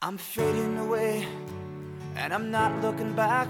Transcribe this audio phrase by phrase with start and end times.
[0.00, 1.26] I'm fading away,
[2.14, 3.48] and I'm not looking back.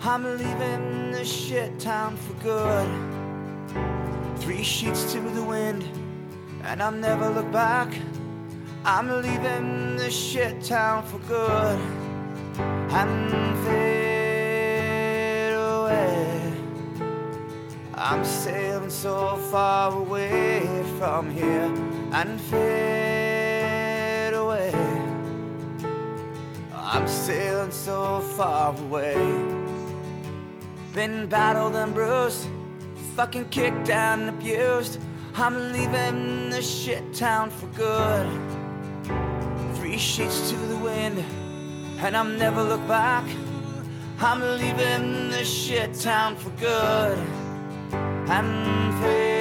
[0.00, 2.88] I'm leaving this shit town for good.
[4.40, 5.84] Three sheets to the wind,
[6.64, 7.94] and I'll never look back.
[8.84, 11.78] I'm leaving this shit town for good.
[12.90, 16.52] And fade away.
[17.94, 20.66] I'm sailing so far away
[20.98, 21.72] from here
[22.12, 22.91] and fade
[27.02, 29.16] I'm sailing so far away.
[30.94, 32.46] Been battled and bruised,
[33.16, 35.00] fucking kicked and abused.
[35.34, 38.28] I'm leaving this shit town for good.
[39.74, 41.24] Three sheets to the wind,
[41.98, 43.24] and I'm never look back.
[44.20, 47.18] I'm leaving this shit town for good
[48.28, 49.31] and fade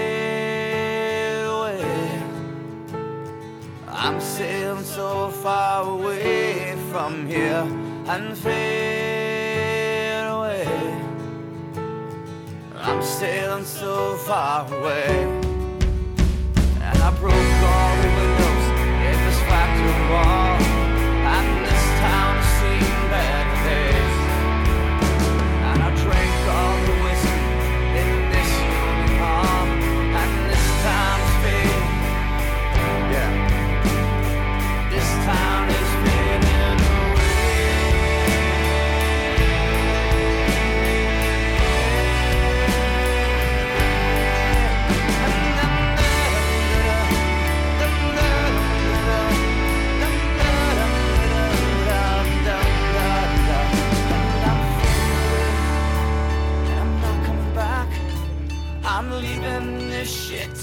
[4.03, 7.67] I'm sailing so far away from here
[8.07, 10.65] and fade away.
[12.77, 15.05] I'm sailing so far away.
[16.81, 18.65] And I broke all the windows
[19.05, 20.50] in this factory wall.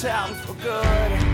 [0.01, 1.28] Town for good.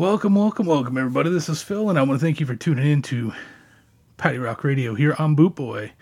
[0.00, 1.28] Welcome, welcome, welcome, everybody.
[1.28, 3.34] This is Phil, and I want to thank you for tuning in to
[4.16, 5.92] Paddy Rock Radio here on Boot Boy.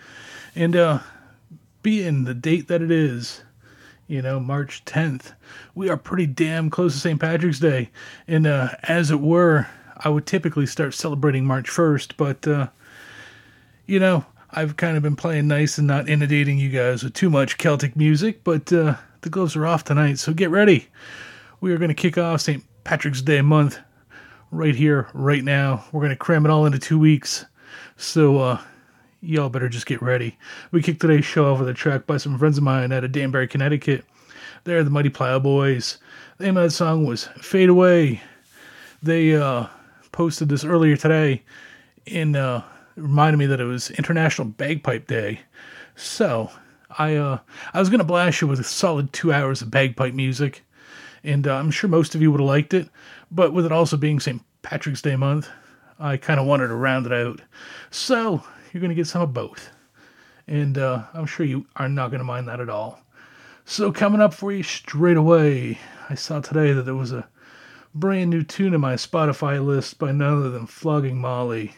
[0.54, 1.00] And uh,
[1.82, 3.42] being the date that it is,
[4.06, 5.32] you know, March 10th,
[5.74, 7.20] we are pretty damn close to St.
[7.20, 7.90] Patrick's Day.
[8.28, 9.66] And uh, as it were,
[9.96, 12.68] I would typically start celebrating March 1st, but, uh,
[13.86, 17.30] you know, I've kind of been playing nice and not inundating you guys with too
[17.30, 20.86] much Celtic music, but uh, the gloves are off tonight, so get ready.
[21.60, 22.62] We are going to kick off St.
[22.84, 23.80] Patrick's Day month
[24.50, 25.84] right here, right now.
[25.92, 27.44] We're going to cram it all into two weeks.
[27.96, 28.60] So, uh,
[29.20, 30.36] y'all better just get ready.
[30.70, 33.12] We kicked today's show off with a track by some friends of mine out of
[33.12, 34.04] Danbury, Connecticut.
[34.64, 35.98] They're the Mighty Plowboys.
[36.38, 38.20] The name of that song was Fade Away.
[39.02, 39.66] They uh,
[40.12, 41.42] posted this earlier today
[42.06, 42.62] and uh,
[42.96, 45.40] reminded me that it was International Bagpipe Day.
[45.96, 46.50] So,
[46.98, 47.38] I uh,
[47.74, 50.64] I was to blast you with a solid two hours of bagpipe music
[51.24, 52.88] and uh, I'm sure most of you would have liked it.
[53.30, 54.42] But with it also being St.
[54.62, 55.48] Patrick's Day month,
[55.98, 57.40] I kind of wanted to round it out.
[57.90, 58.42] So
[58.72, 59.70] you're going to get some of both,
[60.46, 63.00] and uh, I'm sure you are not going to mind that at all.
[63.64, 67.28] So coming up for you straight away, I saw today that there was a
[67.94, 71.74] brand new tune in my Spotify list by none other than Flogging Molly.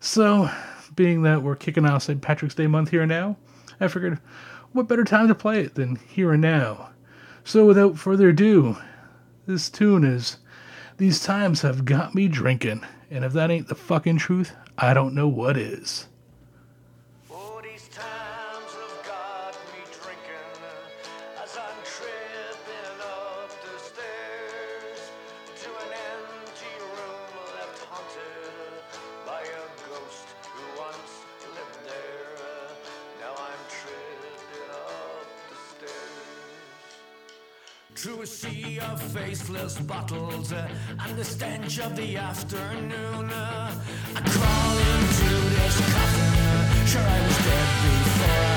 [0.00, 0.50] So,
[0.94, 2.20] being that we're kicking off St.
[2.20, 3.36] Patrick's Day month here and now,
[3.80, 4.18] I figured
[4.72, 6.90] what better time to play it than here and now.
[7.46, 8.76] So, without further ado,
[9.46, 10.38] this tune is
[10.96, 12.84] These Times Have Got Me Drinking.
[13.08, 16.08] And if that ain't the fucking truth, I don't know what is.
[39.56, 40.68] Faceless bottles uh,
[41.00, 43.72] and the stench of the afternoon, uh,
[44.14, 48.55] I crawl into this coffin, uh, Sure, I was dead before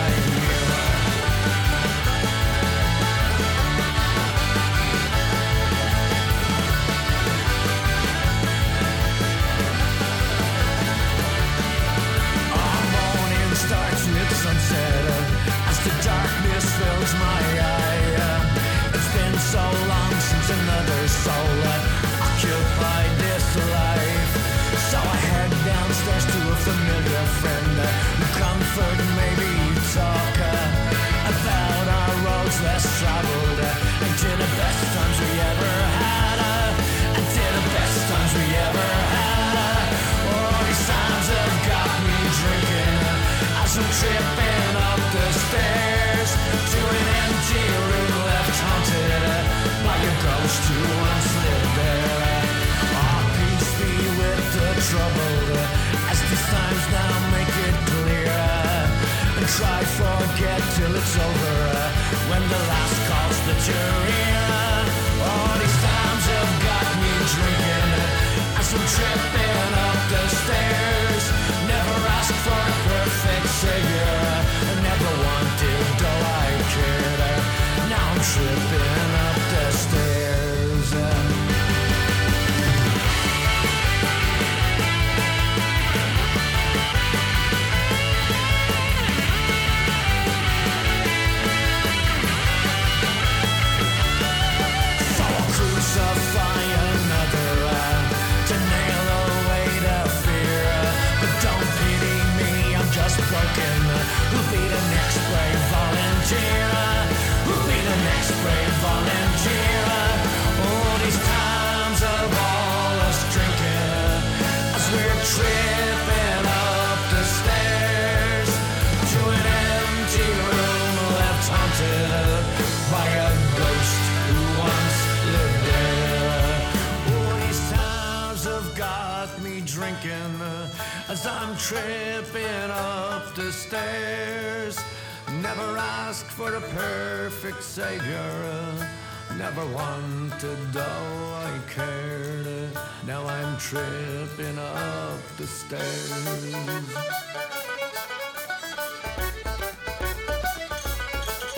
[143.69, 146.11] tripping up the stairs.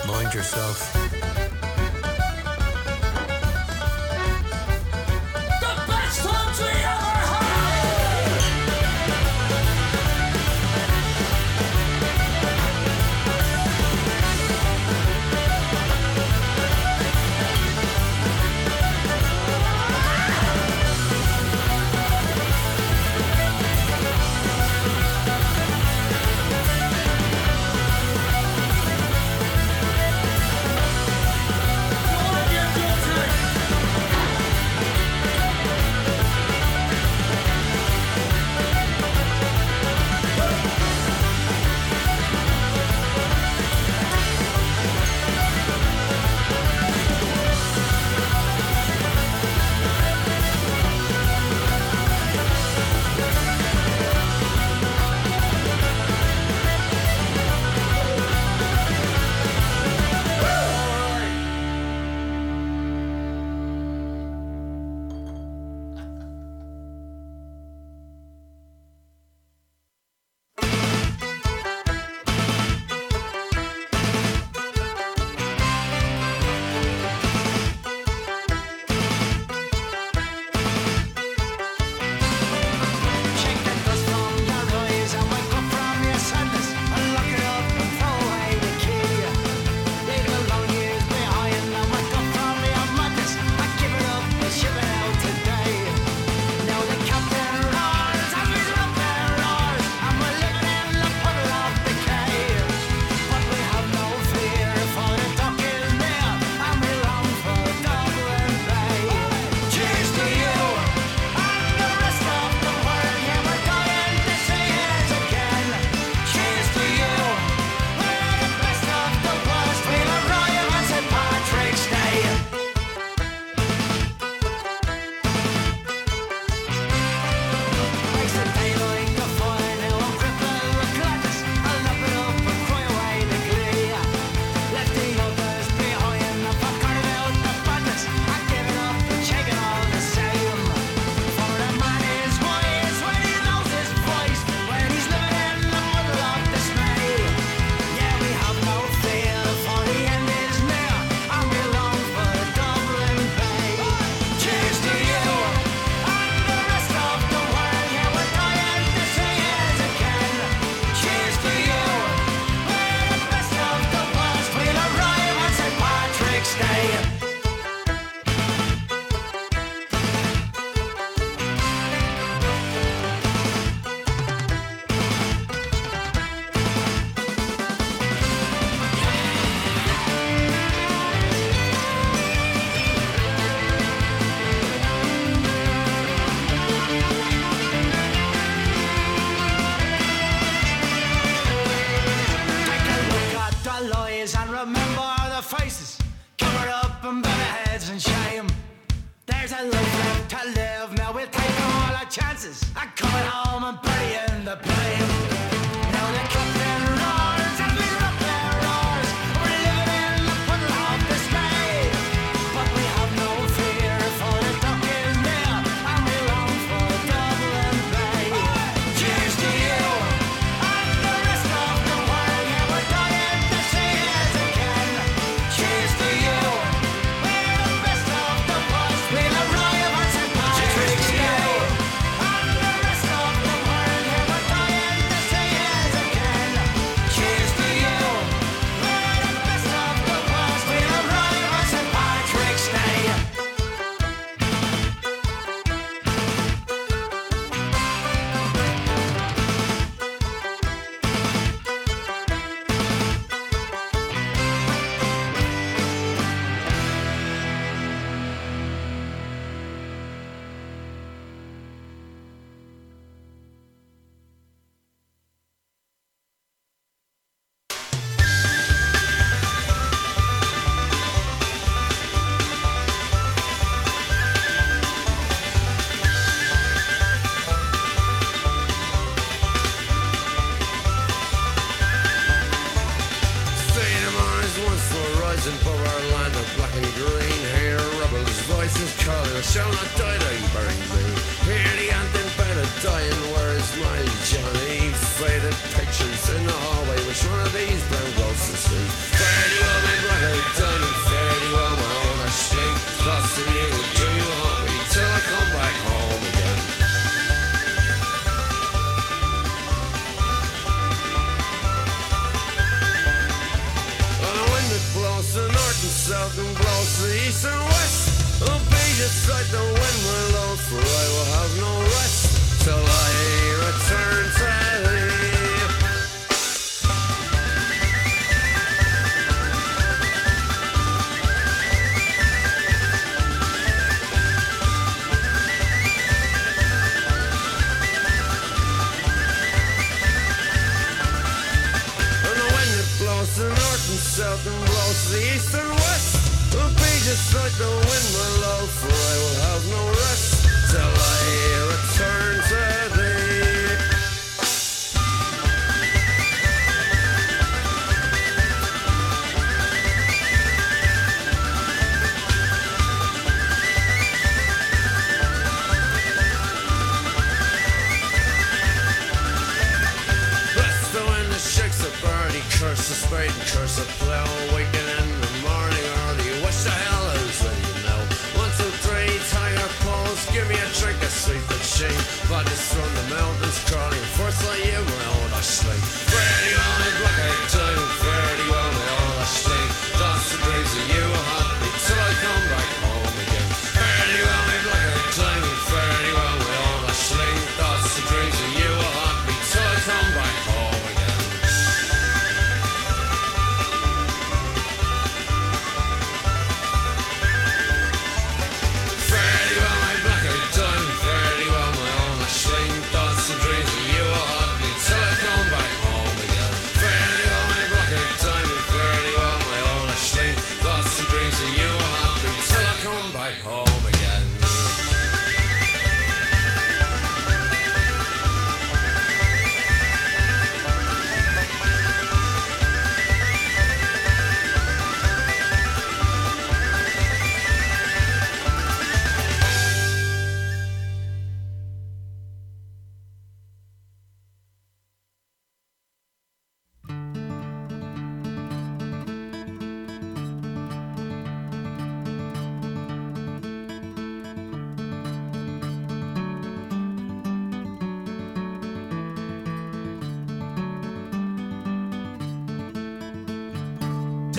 [0.06, 1.11] Mind yourself.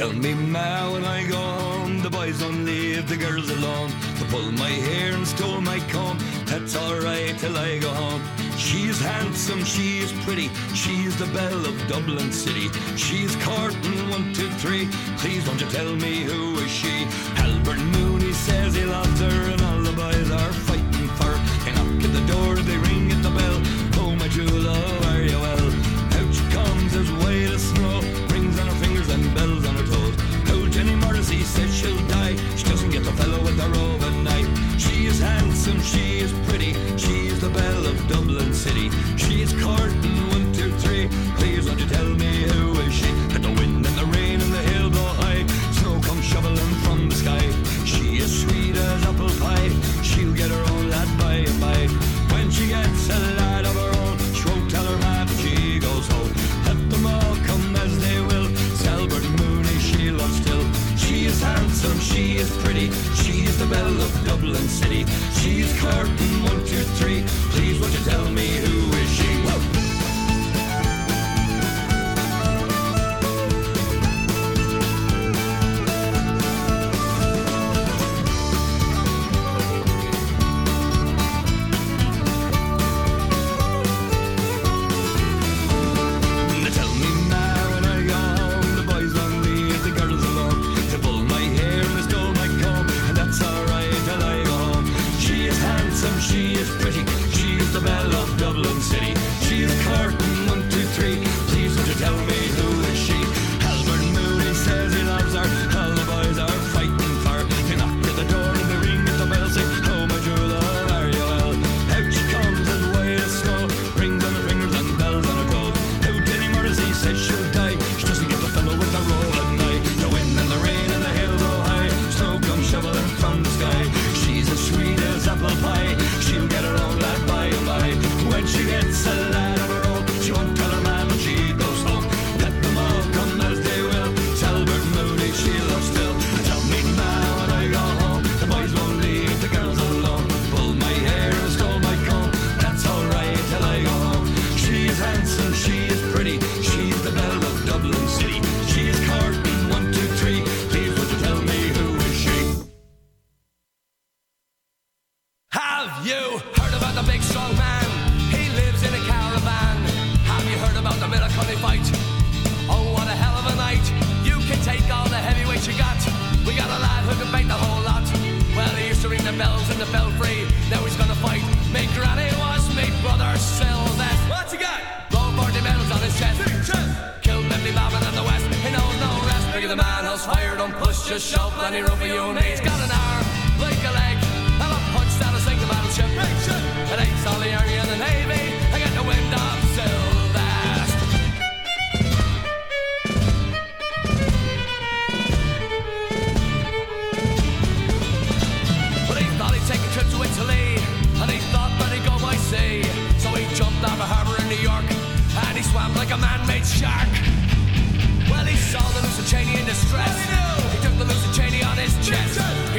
[0.03, 3.89] Tell me now when I go home, the boys don't leave the girls alone.
[4.19, 6.17] They pull my hair and stole my comb.
[6.43, 8.21] That's alright till I go home.
[8.57, 12.67] She's handsome, she's pretty, she's the belle of Dublin City.
[12.97, 14.89] She's courting one, two, three.
[15.19, 17.07] Please don't you tell me who is she?
[17.37, 21.37] Albert Mooney says he loves her, and all the boys are fighting for her.
[21.63, 22.92] They knock at the door, they ring.
[35.93, 36.42] she is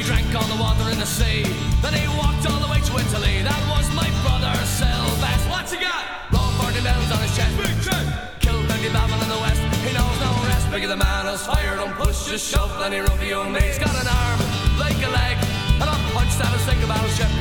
[0.05, 1.41] drank all the water in the sea.
[1.81, 3.41] Then he walked all the way to Italy.
[3.41, 5.49] That was my brother Sylvester.
[5.49, 6.29] What's he got?
[6.29, 7.57] Roll 40 bells on his chest.
[7.57, 8.05] Big chest.
[8.39, 9.61] Killed 30 Babylon in the west.
[9.81, 10.69] He knows no rest.
[10.69, 13.61] Bigger the man has fired on push, just shove, room for you and me.
[13.65, 14.39] He's got an arm,
[14.77, 15.37] like a leg,
[15.81, 17.31] and a punch that a single battleship.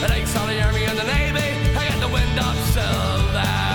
[0.00, 1.50] It ain't all the army and the navy.
[1.74, 3.69] I got the wind of Sylvester.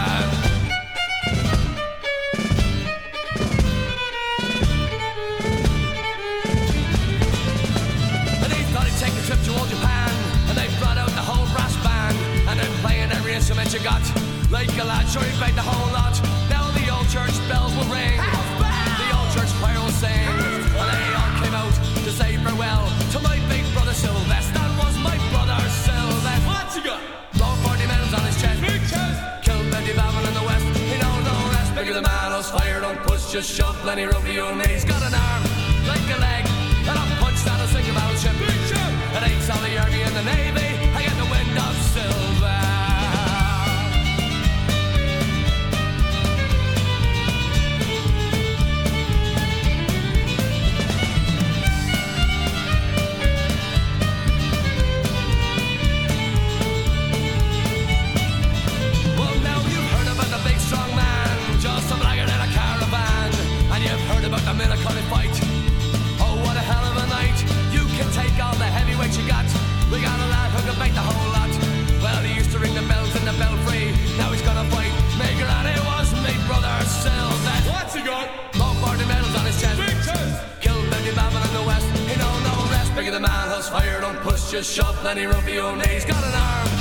[13.86, 14.02] Got
[14.50, 16.17] Like a lad, sure he played the whole lot.
[16.50, 18.17] Now the old church bells will ring.
[18.17, 20.26] The old church choir will sing.
[20.74, 24.58] And they all came out to say farewell To my big brother Sylvester.
[24.58, 26.50] That was my brother Sylvester.
[26.50, 26.98] What's he got?
[27.38, 28.58] Long 40 medals on his chest.
[28.65, 29.17] Big chest.
[29.45, 30.65] Killed Betty Babel in the west.
[30.89, 31.69] He knows no rest.
[31.78, 33.30] Bigger the man who's fired on push.
[33.30, 35.43] Just shove room for you me He's got an arm
[35.86, 36.43] like a leg
[36.89, 40.69] And a punch that a single battleship It ain't all the army and the navy
[40.98, 42.14] I get the wind of silver
[69.95, 71.47] We got a lad who can beat the whole lot.
[72.03, 73.95] Well, he used to ring the bells in the belfry.
[74.19, 77.71] Now he's gonna fight Maker, and it was me brother Sylvester.
[77.71, 78.27] What's he got?
[78.60, 79.79] Long party medals on his chest.
[79.79, 80.43] Big chest.
[80.60, 81.88] Killed Betty Babel in the west.
[82.12, 82.93] He know no rest.
[82.93, 85.88] Bigger the man who's fired on push, just shove plenty room for you and me.
[85.88, 86.75] He's got an arm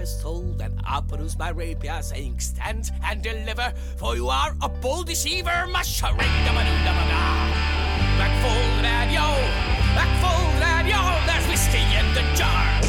[0.00, 4.68] my pistol, then I produced my rapier, saying, Stand and deliver, for you are a
[4.68, 7.22] bold deceiver, mushering da ba da ba da.
[8.16, 9.28] Back full, lad, yo!
[9.94, 11.02] Back full, lad, yo!
[11.26, 12.79] There's whiskey in the jar!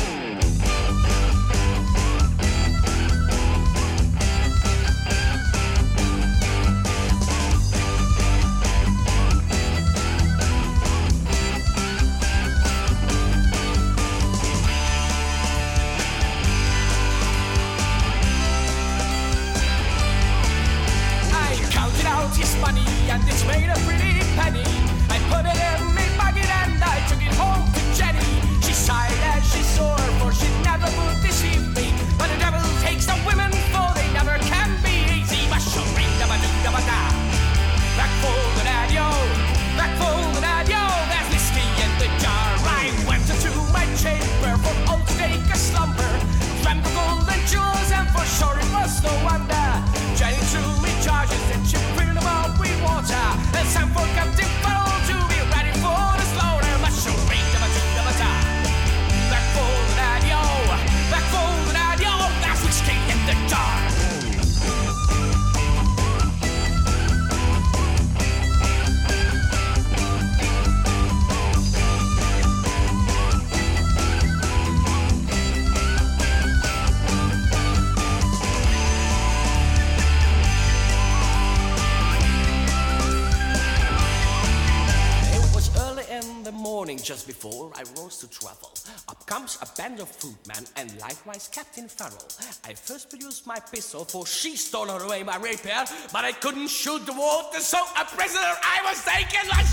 [89.41, 92.27] Comes a band of footmen and likewise Captain Farrell.
[92.63, 97.03] I first produced my pistol, for she stole away my rapier, but I couldn't shoot
[97.07, 99.41] the water, so a prisoner I was taken.
[99.49, 99.65] Like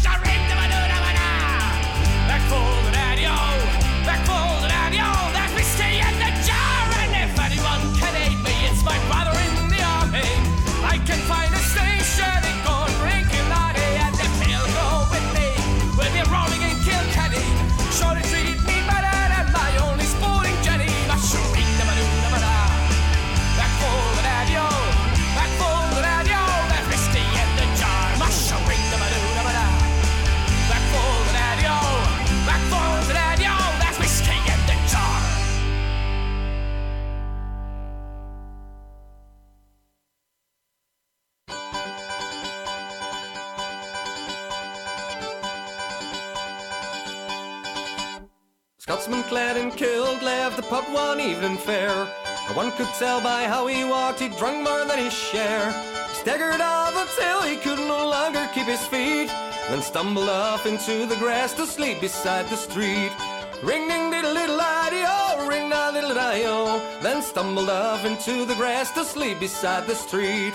[2.28, 3.40] Back for the daddy-o,
[4.08, 8.54] back for the daddy-o, that whiskey in the jar, and if anyone can aid me,
[8.72, 10.28] it's my brother in the army.
[10.80, 11.47] I can find
[49.08, 52.04] Scotsman clad in kilt left the pub one evening fair.
[52.52, 55.72] One could tell by how he walked he'd drunk more than his share.
[56.08, 59.28] He staggered off until he could no longer keep his feet.
[59.70, 63.10] Then stumbled off into the grass to sleep beside the street.
[63.62, 66.78] Ring ding diddle iddy oh, ring da diddle di oh.
[67.00, 70.52] Then stumbled off into the grass to sleep beside the street.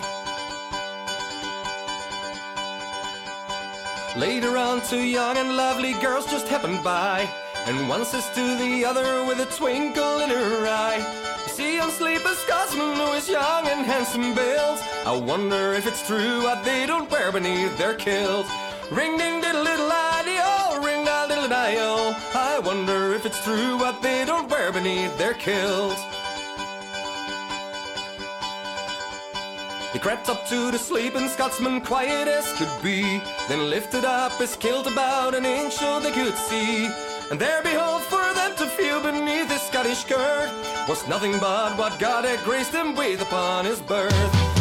[4.16, 7.28] Later on, two young and lovely girls just happened by.
[7.66, 11.00] And one says to the other with a twinkle in her eye.
[11.44, 14.84] You see, on sleep a Scotsman who is young and handsome built.
[15.06, 18.48] I wonder if it's true what they don't wear beneath their kilt.
[18.92, 22.14] Ring ding diddle diddle iddy oh, ring da diddle di oh.
[22.36, 25.98] I wonder if it's true what they don't wear beneath their kilt.
[29.94, 33.22] He crept up to the sleeping Scotsman, quiet as could be.
[33.48, 36.90] Then lifted up his kilt about an inch so they could see.
[37.34, 40.52] And there, behold, for them to feel beneath his Scottish skirt
[40.88, 44.53] was nothing but what God had graced him with upon his birth.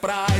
[0.00, 0.37] You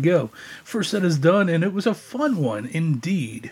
[0.00, 0.30] we go.
[0.64, 3.50] First set is done, and it was a fun one indeed.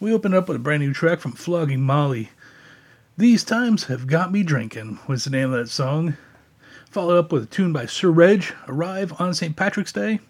[0.00, 2.30] We open up with a brand new track from Flogging Molly.
[3.16, 6.16] These Times Have Got Me Drinking was the name of that song.
[6.90, 9.54] Followed up with a tune by Sir Reg, Arrive on St.
[9.54, 10.20] Patrick's Day.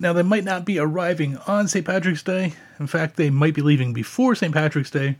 [0.00, 1.86] Now, they might not be arriving on St.
[1.86, 2.54] Patrick's Day.
[2.80, 4.52] In fact, they might be leaving before St.
[4.52, 5.16] Patrick's Day.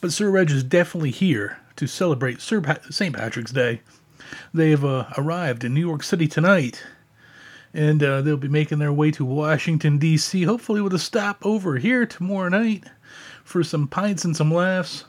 [0.00, 3.14] But Sir Reg is definitely here to celebrate Sir St.
[3.14, 3.80] Patrick's Day.
[4.52, 6.82] They have uh, arrived in New York City tonight
[7.74, 11.76] and uh, they'll be making their way to Washington, D.C., hopefully with a stop over
[11.76, 12.84] here tomorrow night
[13.44, 15.04] for some pints and some laughs.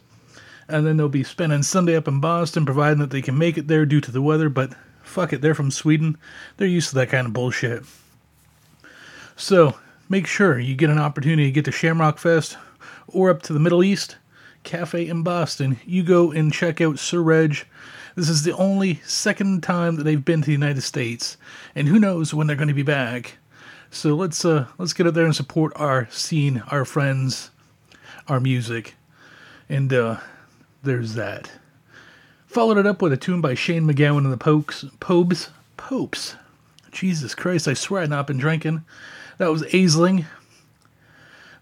[0.67, 3.67] And then they'll be spending Sunday up in Boston, providing that they can make it
[3.67, 4.47] there due to the weather.
[4.47, 4.73] But
[5.03, 6.17] fuck it, they're from Sweden.
[6.57, 7.83] They're used to that kind of bullshit.
[9.35, 9.75] So
[10.07, 12.57] make sure you get an opportunity to get to Shamrock Fest
[13.07, 14.17] or up to the Middle East.
[14.63, 17.65] Cafe in Boston, you go and check out Sir Reg.
[18.15, 21.37] This is the only second time that they've been to the United States,
[21.75, 23.37] and who knows when they're going to be back.
[23.89, 27.51] So let's uh let's get out there and support our scene, our friends,
[28.27, 28.95] our music,
[29.69, 30.17] and uh
[30.83, 31.51] there's that.
[32.47, 36.35] Followed it up with a tune by Shane MacGowan and the Pokes, Popes, Popes.
[36.91, 38.83] Jesus Christ, I swear I've not been drinking.
[39.39, 40.25] That was Aisling.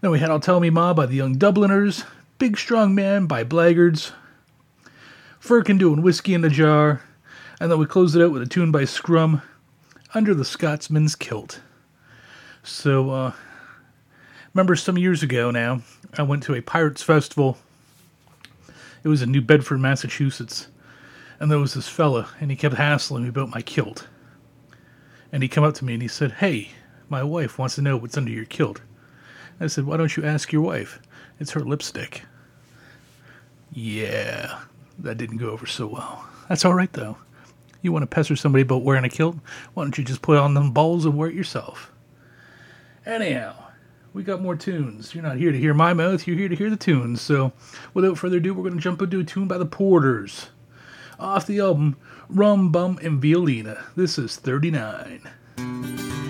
[0.02, 2.04] Then we had I'll Tell Me Ma by the Young Dubliners,
[2.38, 4.12] Big Strong Man by Blackguards,
[5.42, 7.02] Firkin doing Whiskey in a Jar,
[7.58, 9.42] and then we closed it out with a tune by Scrum,
[10.14, 11.60] Under the Scotsman's Kilt.
[12.62, 13.32] So, uh,
[14.54, 15.82] remember some years ago now,
[16.16, 17.58] I went to a Pirates Festival.
[19.02, 20.68] It was in New Bedford, Massachusetts.
[21.40, 24.06] And there was this fella, and he kept hassling me about my kilt.
[25.32, 26.70] And he come up to me and he said, Hey,
[27.08, 28.80] my wife wants to know what's under your kilt.
[29.58, 31.00] I said, Why don't you ask your wife?
[31.40, 32.22] It's her lipstick.
[33.72, 34.60] Yeah,
[34.98, 36.24] that didn't go over so well.
[36.48, 37.16] That's all right, though.
[37.82, 39.36] You want to pester somebody about wearing a kilt?
[39.74, 41.90] Why don't you just put on them balls and wear it yourself?
[43.04, 43.56] Anyhow,
[44.12, 45.14] we got more tunes.
[45.14, 47.20] You're not here to hear my mouth, you're here to hear the tunes.
[47.20, 47.52] So,
[47.92, 50.50] without further ado, we're going to jump into a tune by the Porters.
[51.18, 51.96] Off the album
[52.28, 53.84] Rum, Bum, and Violina.
[53.96, 56.21] This is 39.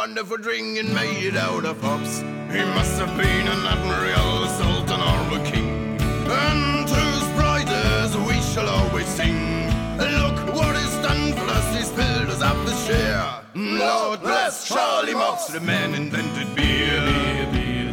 [0.00, 2.20] Wonderful drink and made out of hops.
[2.54, 6.00] He must have been an admiral, sultan, or a king.
[6.00, 9.66] And to his prizes we shall always sing.
[9.98, 13.22] Look what he's done for us, he's filled us up this year.
[13.54, 17.04] Lord bless Charlie Mops, the man invented beer.
[17.52, 17.92] Beer,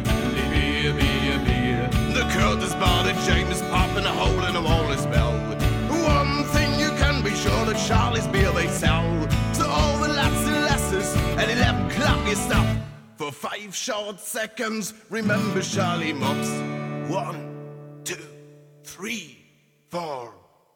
[0.54, 1.90] beer, beer, beer.
[2.16, 4.37] The Curtis bar that James popping a hole
[13.28, 16.48] For five short seconds, remember Charlie Mops.
[17.12, 18.16] One, two,
[18.84, 19.44] three,
[19.90, 20.32] four,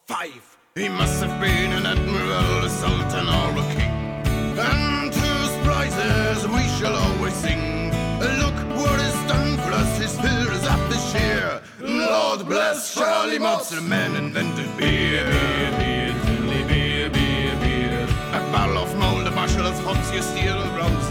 [0.07, 0.59] five.
[0.74, 4.59] He must have been an admiral, a sultan, or a king.
[4.59, 7.88] And his prizes we shall always sing.
[8.20, 11.62] Look what he's done for us, his filled is up this year.
[11.80, 15.24] Lord bless Charlie Mops, the man invented beer.
[15.24, 18.03] Beer, beer, beer, beer, beer, beer.
[18.34, 21.01] A barrel of mold, a bushel of hops, you steal around.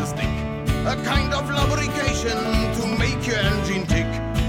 [0.84, 2.38] A kind of lubrication
[2.74, 4.08] to make your engine tick.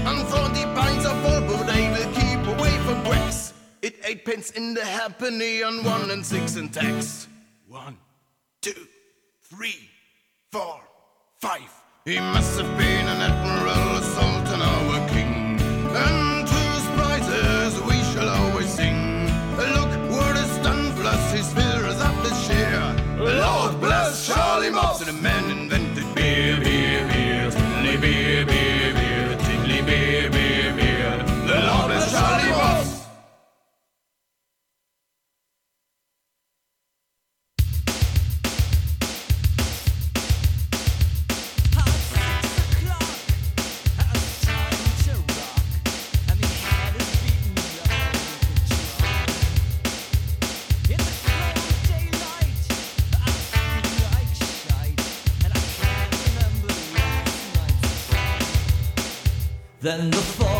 [0.09, 3.53] And 40 pints of Volvo they will keep away from bricks.
[3.83, 7.27] It eight pence in the halfpenny and one and six in tax.
[7.67, 7.97] One,
[8.63, 8.87] two,
[9.43, 9.87] three,
[10.51, 10.81] four,
[11.39, 11.71] five.
[12.03, 15.61] He must have been an admiral, a sultan, or a king.
[15.93, 19.27] And to his prizes we shall always sing.
[19.55, 23.03] Look what he's done for us, he's filled up this year.
[23.19, 25.62] Lord bless Charlie and the men invented
[59.83, 60.52] Then the foreman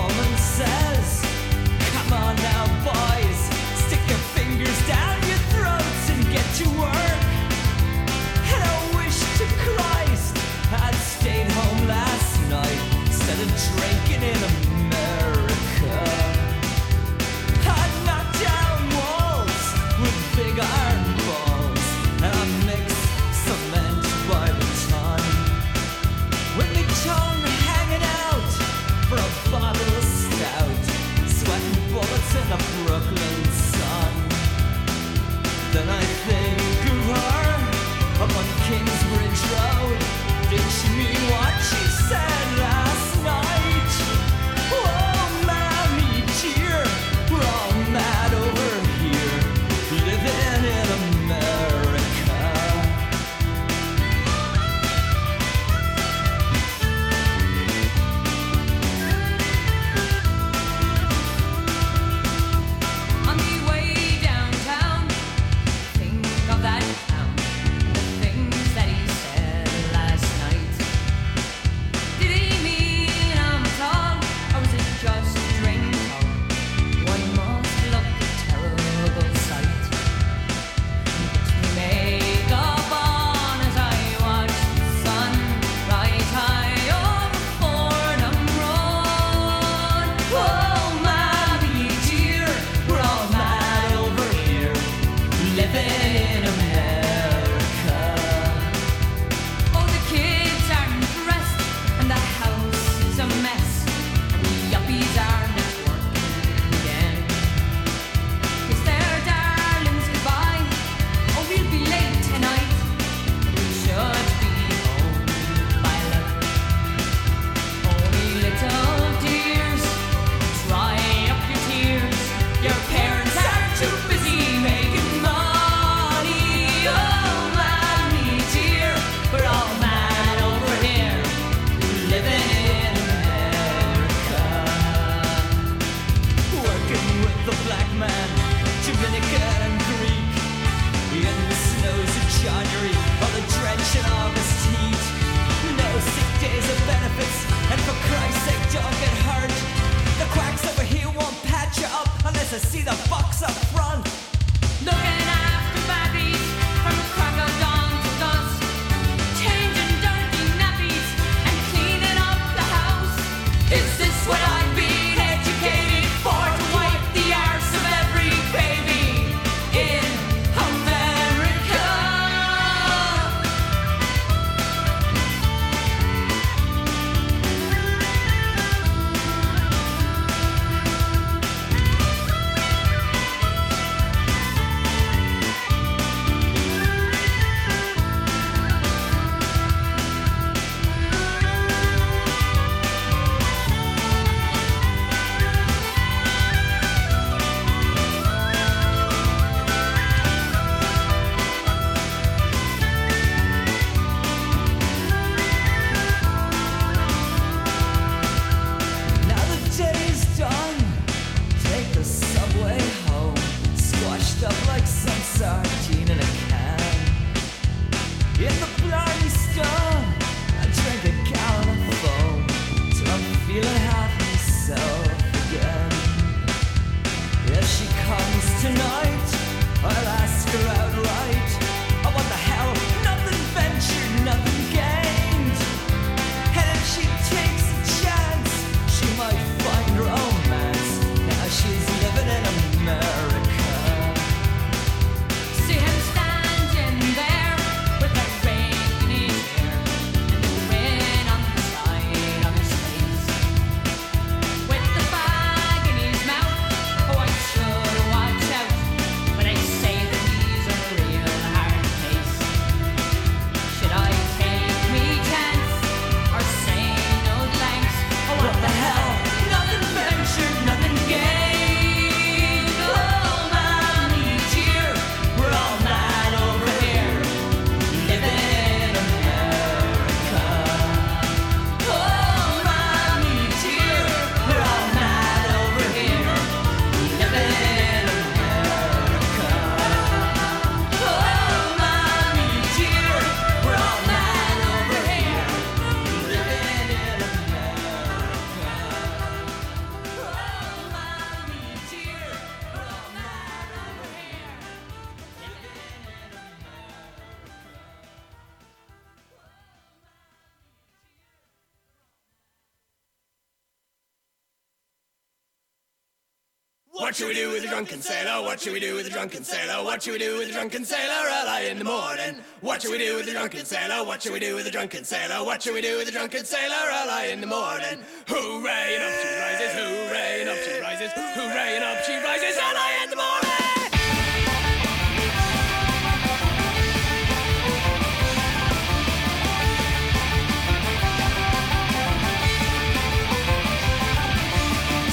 [317.84, 318.41] drunken sailor?
[318.45, 319.84] What should we do with the drunken sailor?
[319.84, 322.38] What should we do with the drunken sailor early in the morning?
[322.61, 324.05] What should we do with the drunken sailor?
[324.05, 325.43] What should we do with the drunken sailor?
[325.43, 327.99] What should we do with the drunken sailor early in the morning?
[328.27, 328.95] Hooray!
[328.95, 329.73] And up she rises.
[329.75, 330.39] Hooray!
[330.39, 331.11] And up she rises.
[331.11, 331.75] Hooray!
[331.75, 333.49] And up she rises early in the morning.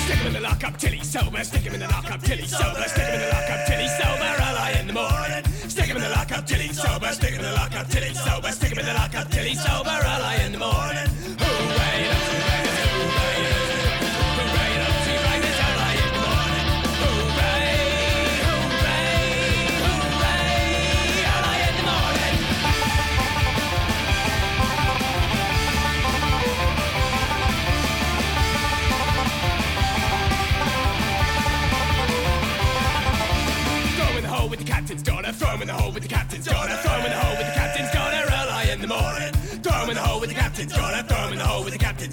[0.06, 1.44] Stick him in the till he's sober.
[1.44, 2.82] Stick him in the lock up till he's sober.
[2.88, 4.30] Stick him in the lock up till he's sober.
[4.42, 5.44] Early in the morning.
[5.68, 7.06] Stick him in the lock up till he's sober.
[7.12, 8.50] Stick him in the lock up till he's sober.
[8.50, 9.90] Stick him in the lock up till he's sober.
[9.90, 10.39] Early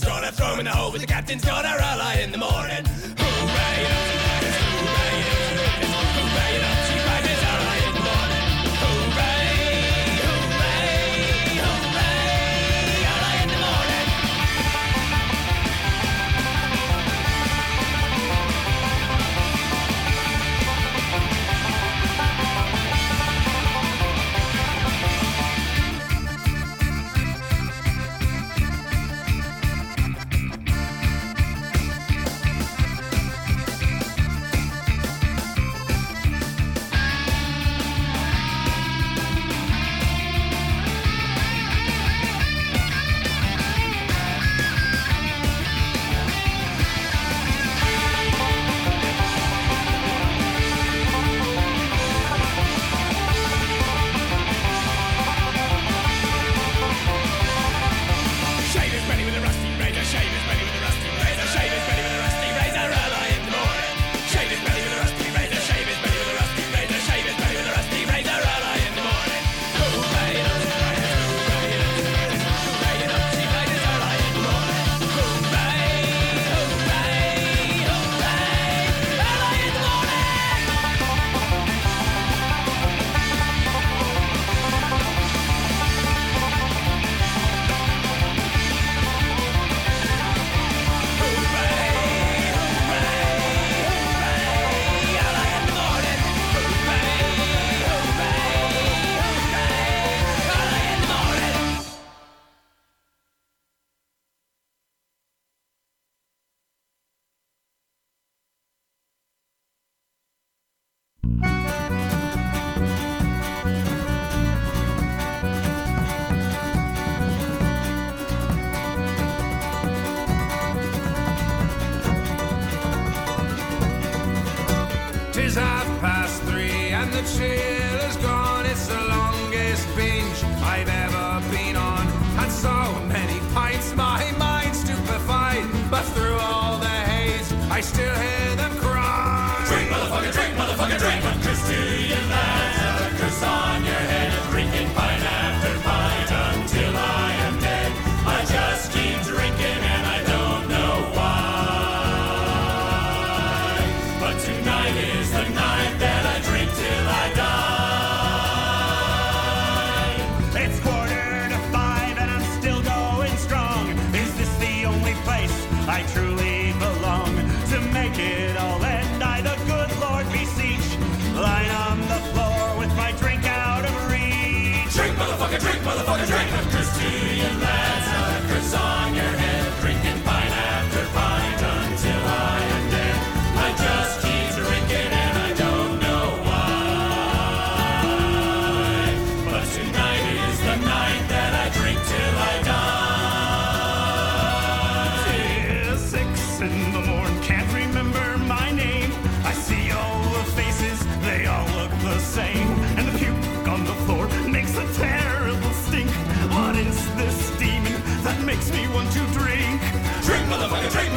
[0.07, 3.16] Gonna throw him in the hole with the captain's daughter early in the morning.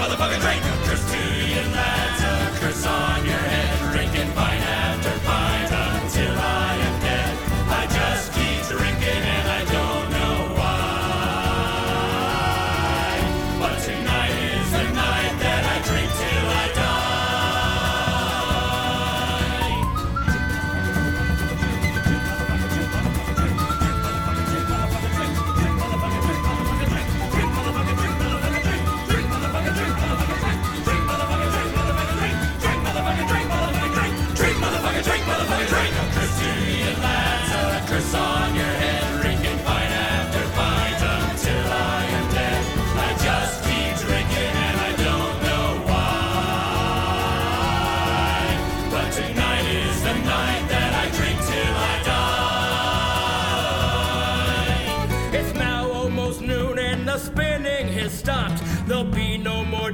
[0.01, 0.63] motherfucking drink.
[0.65, 3.10] A curse to you, lads, a curse on.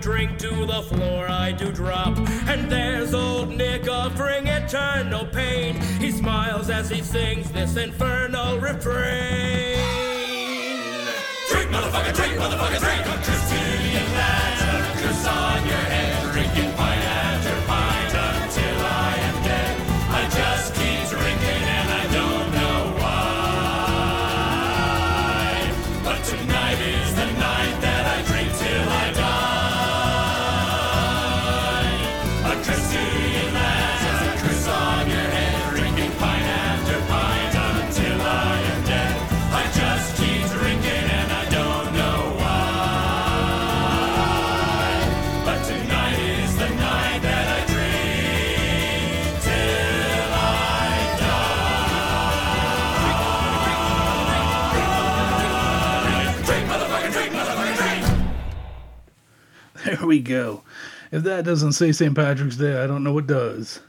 [0.06, 2.16] Drink to the floor I do drop.
[2.46, 5.74] And there's old Nick offering eternal pain.
[5.98, 9.82] He smiles as he sings this infernal refrain.
[11.50, 13.02] Drink, motherfucker, drink, motherfucker, drink.
[13.26, 15.65] Castilian lads, a
[60.06, 60.62] we go.
[61.12, 62.14] If that doesn't say St.
[62.14, 63.80] Patrick's Day, I don't know what does.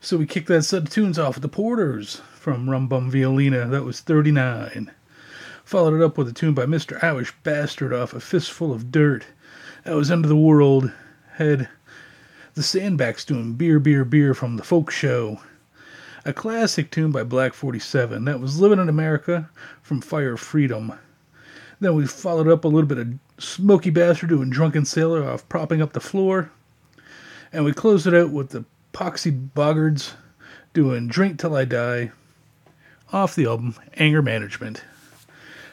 [0.00, 3.66] So we kicked that set of tunes off with the Porters from Rum Bum Violina.
[3.68, 4.90] That was 39.
[5.64, 7.02] Followed it up with a tune by Mr.
[7.02, 9.24] Irish Bastard off A Fistful of Dirt.
[9.84, 10.90] That was End of the World.
[11.34, 11.68] Had
[12.54, 15.40] the Sandbacks doing Beer, Beer, Beer from the Folk Show.
[16.24, 18.24] A classic tune by Black 47.
[18.24, 19.48] That was Living in America
[19.82, 20.92] from Fire Freedom.
[21.80, 25.82] Then we followed up a little bit of Smokey Bastard doing Drunken Sailor off Propping
[25.82, 26.52] Up the Floor.
[27.52, 30.12] And we closed it out with the Poxy Boggards
[30.72, 32.12] doing Drink Till I Die
[33.12, 34.84] off the album Anger Management.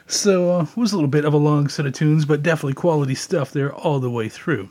[0.06, 2.74] So uh, it was a little bit of a long set of tunes, but definitely
[2.74, 4.68] quality stuff there all the way through.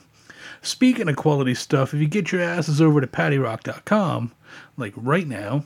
[0.61, 4.33] Speaking of quality stuff, if you get your asses over to paddyrock.com,
[4.75, 5.63] like right now,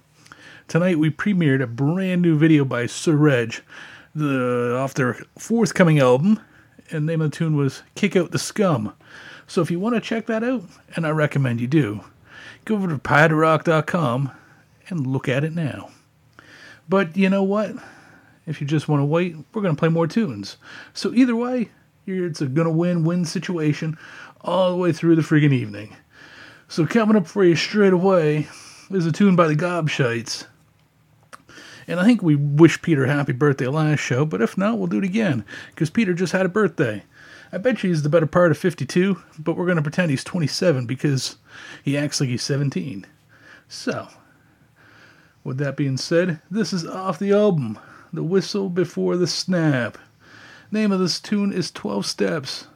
[0.67, 3.55] tonight we premiered a brand new video by Sir Reg,
[4.13, 6.39] the off their forthcoming album,
[6.89, 8.93] and the name of the tune was Kick Out the Scum.
[9.47, 10.63] So if you want to check that out,
[10.95, 12.01] and I recommend you do,
[12.65, 14.31] go over to paddyrock.com
[14.89, 15.89] and look at it now.
[16.87, 17.75] But you know what?
[18.45, 20.57] If you just want to wait, we're going to play more tunes.
[20.93, 21.69] So either way,
[22.05, 23.97] it's a going to win-win situation
[24.41, 25.95] all the way through the friggin' evening.
[26.67, 28.47] So coming up for you straight away
[28.89, 30.45] is a tune by the Gobshites.
[31.87, 34.99] And I think we wished Peter happy birthday last show, but if not, we'll do
[34.99, 37.03] it again, because Peter just had a birthday.
[37.51, 40.23] I bet you he's the better part of 52, but we're going to pretend he's
[40.23, 41.37] 27 because
[41.83, 43.05] he acts like he's 17.
[43.67, 44.07] So,
[45.43, 47.77] with that being said, this is off the album,
[48.11, 49.97] The Whistle Before the Snap.
[50.71, 52.67] Name of this tune is 12 Steps.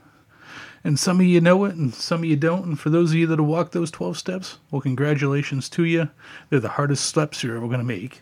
[0.84, 2.66] And some of you know it, and some of you don't.
[2.66, 6.10] And for those of you that have walked those 12 steps, well, congratulations to you.
[6.50, 8.22] They're the hardest steps you're ever going to make.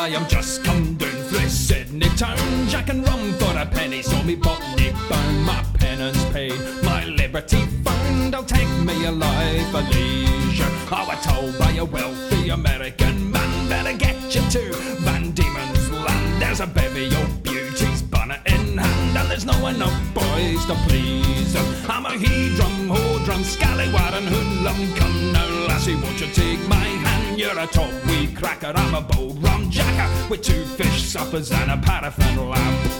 [0.00, 2.38] I am just come down from Sydney town.
[2.68, 5.44] Jack and rum for a penny, saw me botany bound.
[5.44, 8.34] My penance paid, my liberty found.
[8.34, 10.72] I'll take me a life of leisure.
[10.90, 14.74] I was told by a wealthy American man, better get you to
[15.04, 16.40] Van Diemen's land.
[16.40, 21.52] There's a baby of beauties, bonnet in hand, and there's no enough boys to please
[21.52, 21.66] them.
[21.90, 24.96] I'm a he drum, ho drum, scallywag and hoodlum.
[24.96, 27.09] Come now, lassie, won't you take my hand?
[27.40, 28.70] you're a top wee cracker.
[28.74, 32.90] I'm a bold rum jacker with two fish suppers and a paraffin lamp.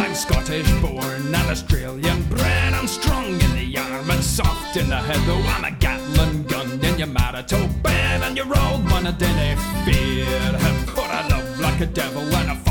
[0.00, 2.72] I'm Scottish born and Australian bred.
[2.72, 6.82] I'm strong in the arm and soft in the head, though I'm a Gatling gun
[6.82, 8.22] in your marital bed.
[8.22, 10.58] And you're old one I didn't fear.
[10.96, 12.61] But I love like a devil and a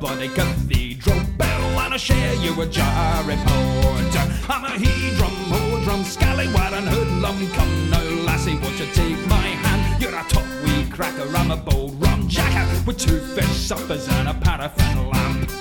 [0.00, 4.24] bloody cathedral bell and I share you a jar reporter.
[4.48, 7.52] I'm a hedrum, hodrum, scallywag and hoodlum.
[7.52, 10.02] Come now, lassie, won't you take my hand?
[10.02, 14.28] You're a top wee cracker, I'm a bold rum jacker with two fish suppers and
[14.28, 15.59] a paraffin lamp.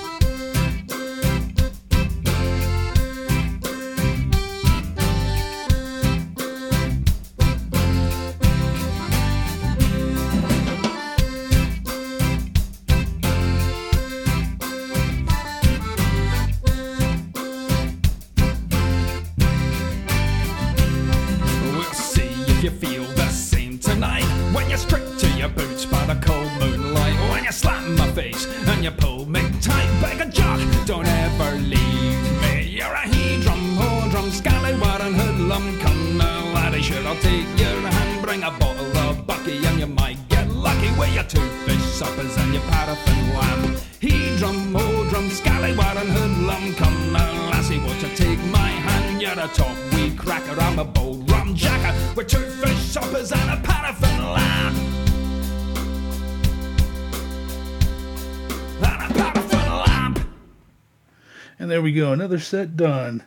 [62.14, 63.24] another set done.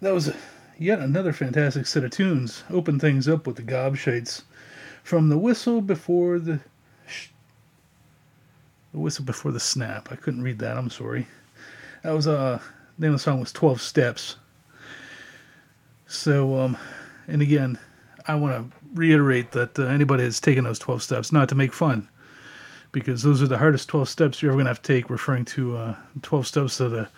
[0.00, 0.32] That was
[0.78, 2.64] yet another fantastic set of tunes.
[2.70, 4.42] Open things up with the gobshites.
[5.02, 6.60] From the whistle before the.
[7.06, 7.28] Sh-
[8.92, 10.08] the whistle before the snap.
[10.10, 11.26] I couldn't read that, I'm sorry.
[12.02, 12.60] That was, uh,
[12.98, 14.36] the name of the song was 12 Steps.
[16.06, 16.76] So, um,
[17.26, 17.78] and again,
[18.26, 21.72] I want to reiterate that uh, anybody that's taken those 12 steps, not to make
[21.72, 22.08] fun,
[22.92, 25.44] because those are the hardest 12 steps you're ever going to have to take, referring
[25.46, 27.08] to uh, 12 steps of the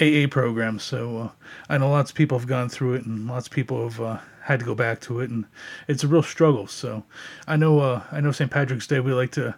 [0.00, 0.78] AA program.
[0.78, 1.28] So uh,
[1.68, 4.18] I know lots of people have gone through it, and lots of people have uh,
[4.42, 5.44] had to go back to it, and
[5.88, 6.66] it's a real struggle.
[6.66, 7.04] So
[7.46, 8.50] I know uh, I know St.
[8.50, 9.54] Patrick's Day we like to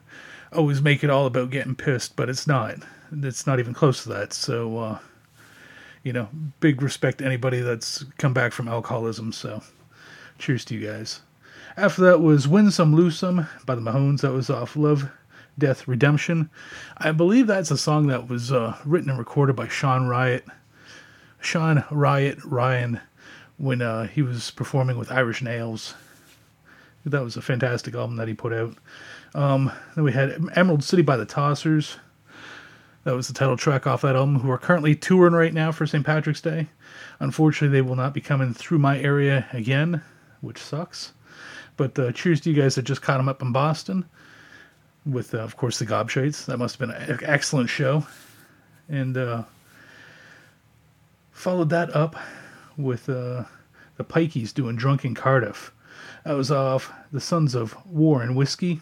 [0.52, 2.76] always make it all about getting pissed, but it's not.
[3.10, 4.32] It's not even close to that.
[4.32, 4.98] So uh,
[6.02, 6.28] you know,
[6.60, 9.32] big respect to anybody that's come back from alcoholism.
[9.32, 9.62] So
[10.38, 11.20] cheers to you guys.
[11.76, 14.20] After that was Win Some Lose Some by the Mahones.
[14.20, 15.10] That was off Love
[15.58, 16.50] Death Redemption.
[16.98, 20.44] I believe that's a song that was uh, written and recorded by Sean Riot.
[21.40, 23.00] Sean Riot Ryan
[23.58, 25.94] when uh, he was performing with Irish Nails.
[27.04, 28.76] That was a fantastic album that he put out.
[29.34, 31.96] Um, then we had Emerald City by the Tossers.
[33.04, 35.86] That was the title track off that album, who are currently touring right now for
[35.86, 36.06] St.
[36.06, 36.68] Patrick's Day.
[37.18, 40.02] Unfortunately, they will not be coming through my area again,
[40.40, 41.12] which sucks.
[41.76, 44.04] But uh, cheers to you guys that just caught them up in Boston
[45.04, 46.46] with, uh, of course, the Gobshites.
[46.46, 48.06] That must have been an excellent show.
[48.88, 49.44] And uh,
[51.30, 52.16] followed that up
[52.76, 53.44] with uh,
[53.96, 55.72] the Pikeys doing Drunk in Cardiff.
[56.24, 58.80] That was off The Sons of War and Whiskey.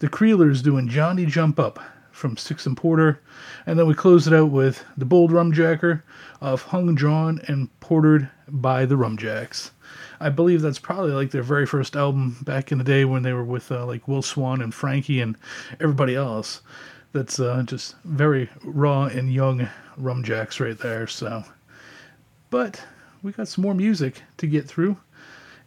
[0.00, 1.78] The Creelers doing Johnny Jump Up
[2.22, 3.20] from Six and Porter.
[3.66, 6.02] And then we close it out with The Bold Rumjacker
[6.40, 9.72] of Hung, Drawn, and Portered by the Rumjacks.
[10.20, 13.32] I believe that's probably like their very first album back in the day when they
[13.32, 15.36] were with uh, like Will Swan and Frankie and
[15.80, 16.60] everybody else.
[17.10, 19.68] That's uh, just very raw and young
[20.00, 21.08] Rumjacks right there.
[21.08, 21.42] So,
[22.50, 22.80] but
[23.24, 24.96] we got some more music to get through,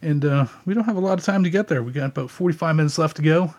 [0.00, 1.82] and uh, we don't have a lot of time to get there.
[1.82, 3.54] We got about 45 minutes left to go,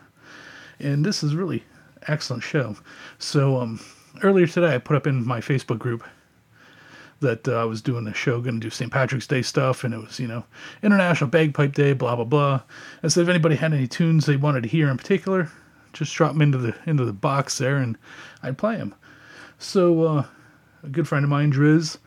[0.79, 1.63] and this is really
[2.07, 2.75] excellent show.
[3.19, 3.79] So um,
[4.23, 6.03] earlier today, I put up in my Facebook group
[7.19, 8.91] that uh, I was doing a show, going to do St.
[8.91, 10.43] Patrick's Day stuff, and it was, you know,
[10.83, 12.61] International Bagpipe Day, blah blah blah.
[13.01, 15.49] And so if anybody had any tunes they wanted to hear in particular,
[15.93, 17.97] just drop them into the into the box there, and
[18.43, 18.93] I'd play them.
[19.57, 20.25] So uh,
[20.83, 21.97] a good friend of mine, Driz,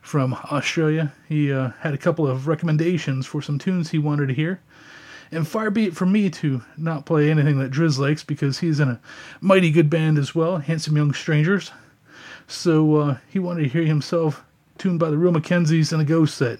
[0.00, 4.34] from Australia, he uh, had a couple of recommendations for some tunes he wanted to
[4.34, 4.60] hear.
[5.32, 8.80] And far be it from me to not play anything that Driz likes because he's
[8.80, 9.00] in a
[9.40, 11.70] mighty good band as well, Handsome Young Strangers.
[12.48, 14.42] So uh, he wanted to hear himself
[14.76, 16.58] tuned by the Real McKenzies and a Ghost set.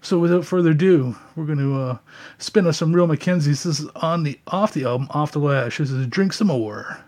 [0.00, 1.98] So without further ado, we're going to uh,
[2.38, 3.44] spin us some Real McKenzies.
[3.44, 5.78] This is on the off the album Off the Leash.
[5.78, 6.98] This is Drink Some More.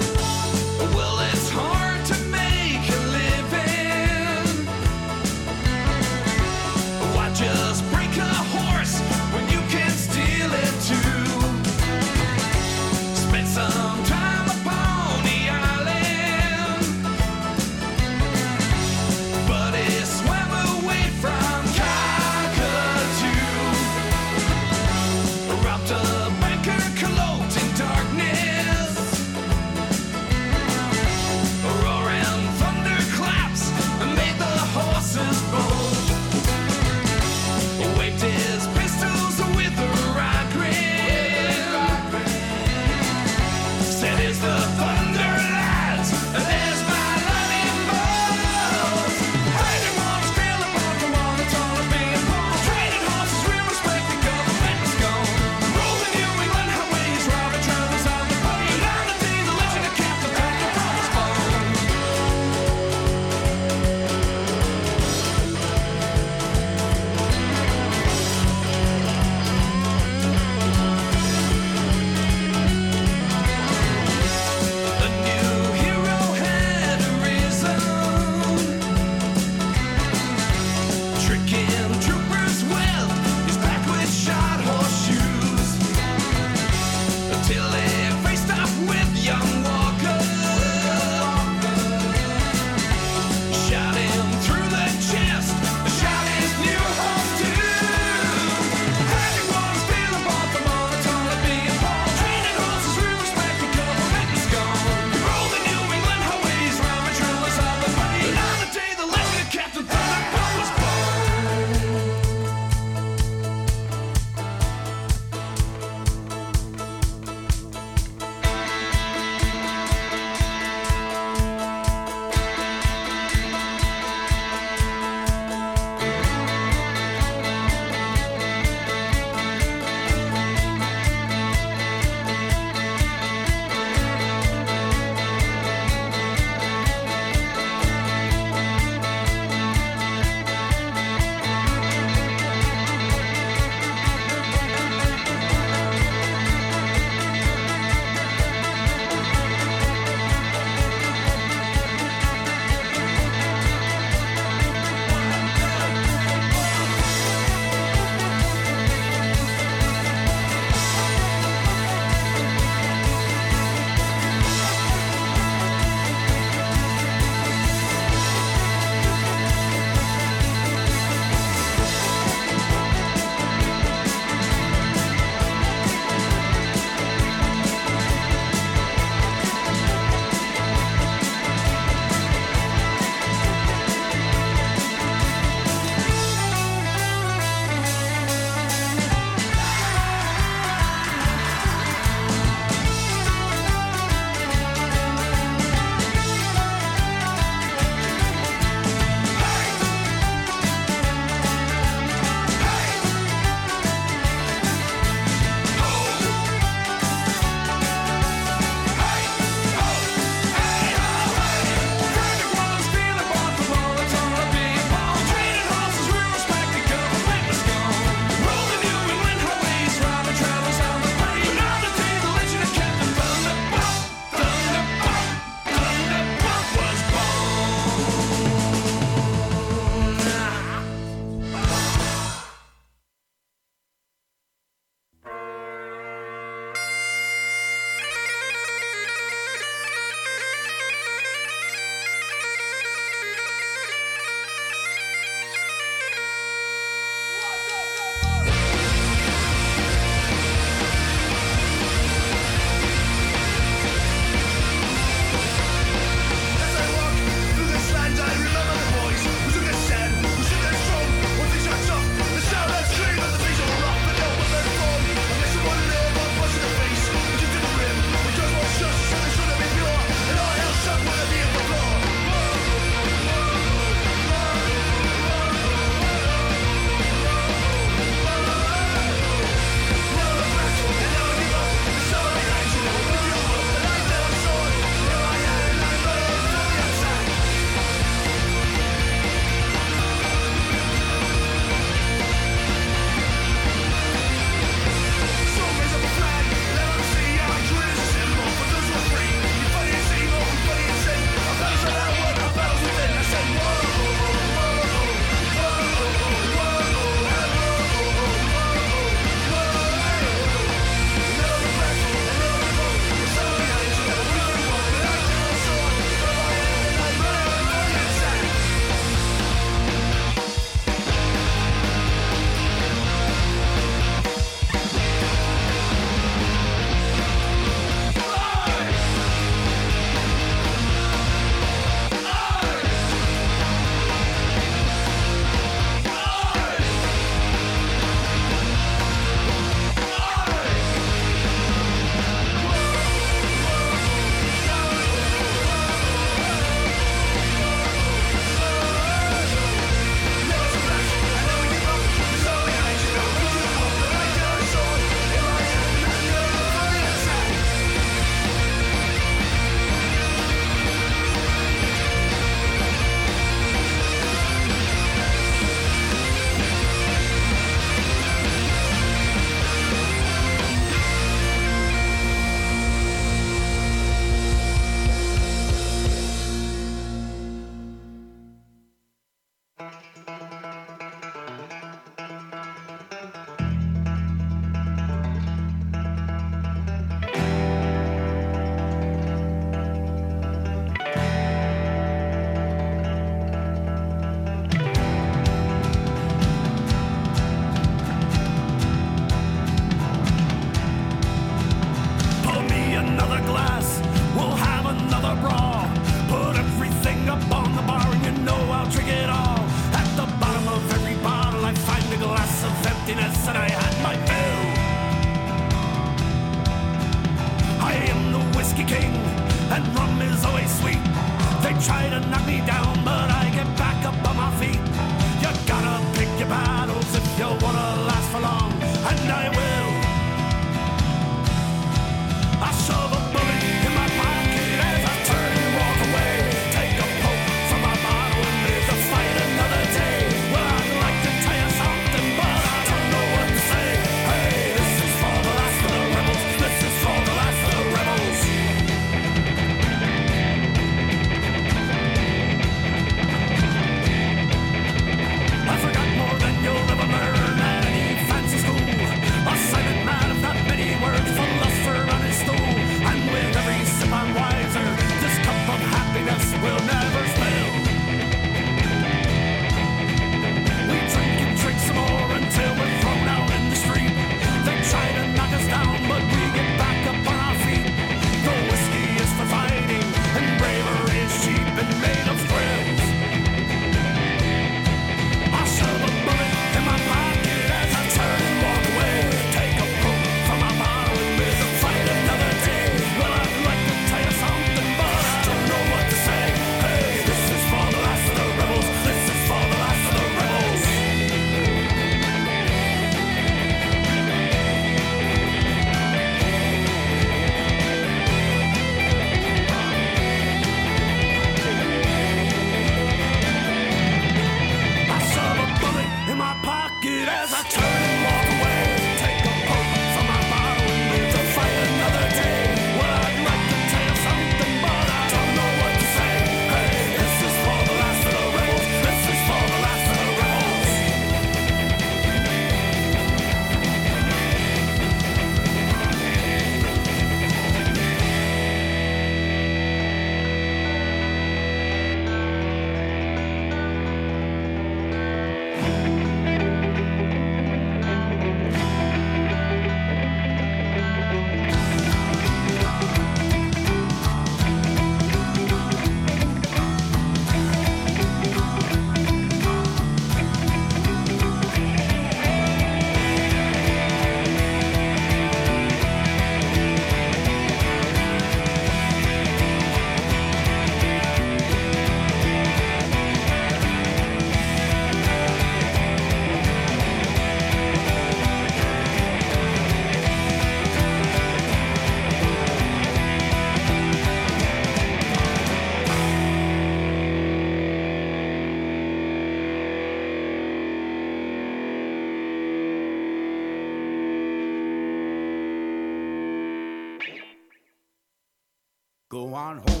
[599.51, 600.00] Go on home,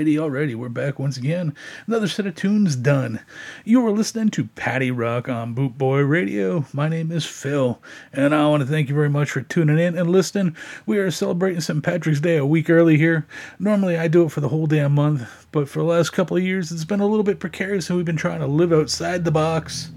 [0.00, 1.54] Alrighty, alrighty, we're back once again.
[1.86, 3.20] Another set of tunes done.
[3.66, 6.64] You are listening to Paddy Rock on Boot Boy Radio.
[6.72, 9.98] My name is Phil, and I want to thank you very much for tuning in
[9.98, 10.56] and listening.
[10.86, 11.84] We are celebrating St.
[11.84, 13.26] Patrick's Day a week early here.
[13.58, 16.42] Normally, I do it for the whole damn month, but for the last couple of
[16.42, 19.30] years, it's been a little bit precarious, and we've been trying to live outside the
[19.30, 19.90] box.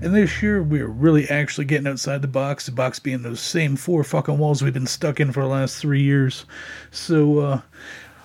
[0.00, 3.76] And this year, we're really actually getting outside the box, the box being those same
[3.76, 6.44] four fucking walls we've been stuck in for the last three years.
[6.90, 7.60] So, uh,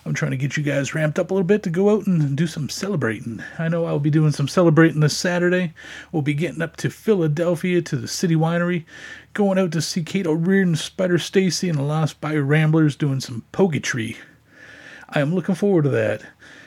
[0.04, 2.36] I'm trying to get you guys ramped up a little bit to go out and
[2.36, 3.44] do some celebrating.
[3.60, 5.74] I know I'll be doing some celebrating this Saturday.
[6.12, 8.86] We'll be getting up to Philadelphia to the City Winery,
[9.34, 13.46] going out to see Cait O'Riordan, Spider Stacy, and the Lost Bayou Ramblers doing some
[13.52, 14.18] poetry.
[15.08, 16.24] I am looking forward to that.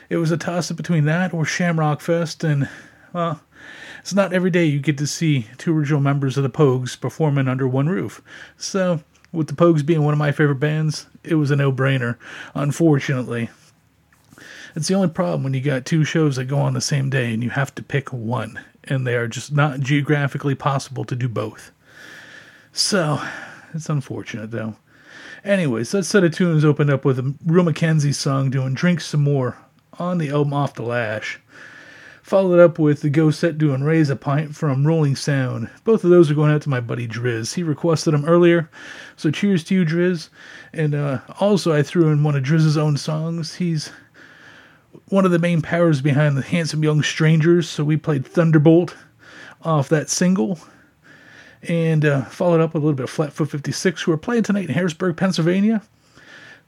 [0.09, 2.69] It was a toss up between that or Shamrock Fest, and,
[3.11, 3.41] well,
[3.99, 7.47] it's not every day you get to see two original members of the Pogues performing
[7.47, 8.21] under one roof.
[8.55, 9.01] So,
[9.35, 12.17] with the Pogues being one of my favorite bands, it was a no brainer,
[12.53, 13.49] unfortunately.
[14.75, 17.33] It's the only problem when you got two shows that go on the same day
[17.33, 21.29] and you have to pick one, and they are just not geographically possible to do
[21.29, 21.71] both.
[22.73, 23.21] So,
[23.73, 24.75] it's unfortunate though.
[25.43, 29.23] Anyways, that set of tunes opened up with a Real McKenzie song doing Drink Some
[29.23, 29.57] More
[29.99, 31.39] on the album Off the Leash.
[32.25, 35.69] Followed up with the Go Set doing Raise a Pint from Rolling Sound.
[35.83, 37.53] Both of those are going out to my buddy Driz.
[37.53, 38.67] He requested them earlier,
[39.15, 40.29] so cheers to you, Driz.
[40.73, 43.53] And uh, also, I threw in one of Driz's own songs.
[43.53, 43.91] He's
[45.09, 48.95] one of the main powers behind the Handsome Young Strangers, so we played Thunderbolt
[49.61, 50.57] off that single.
[51.61, 54.67] And uh, followed up with a little bit of Flatfoot 56, who are playing tonight
[54.67, 55.83] in Harrisburg, Pennsylvania.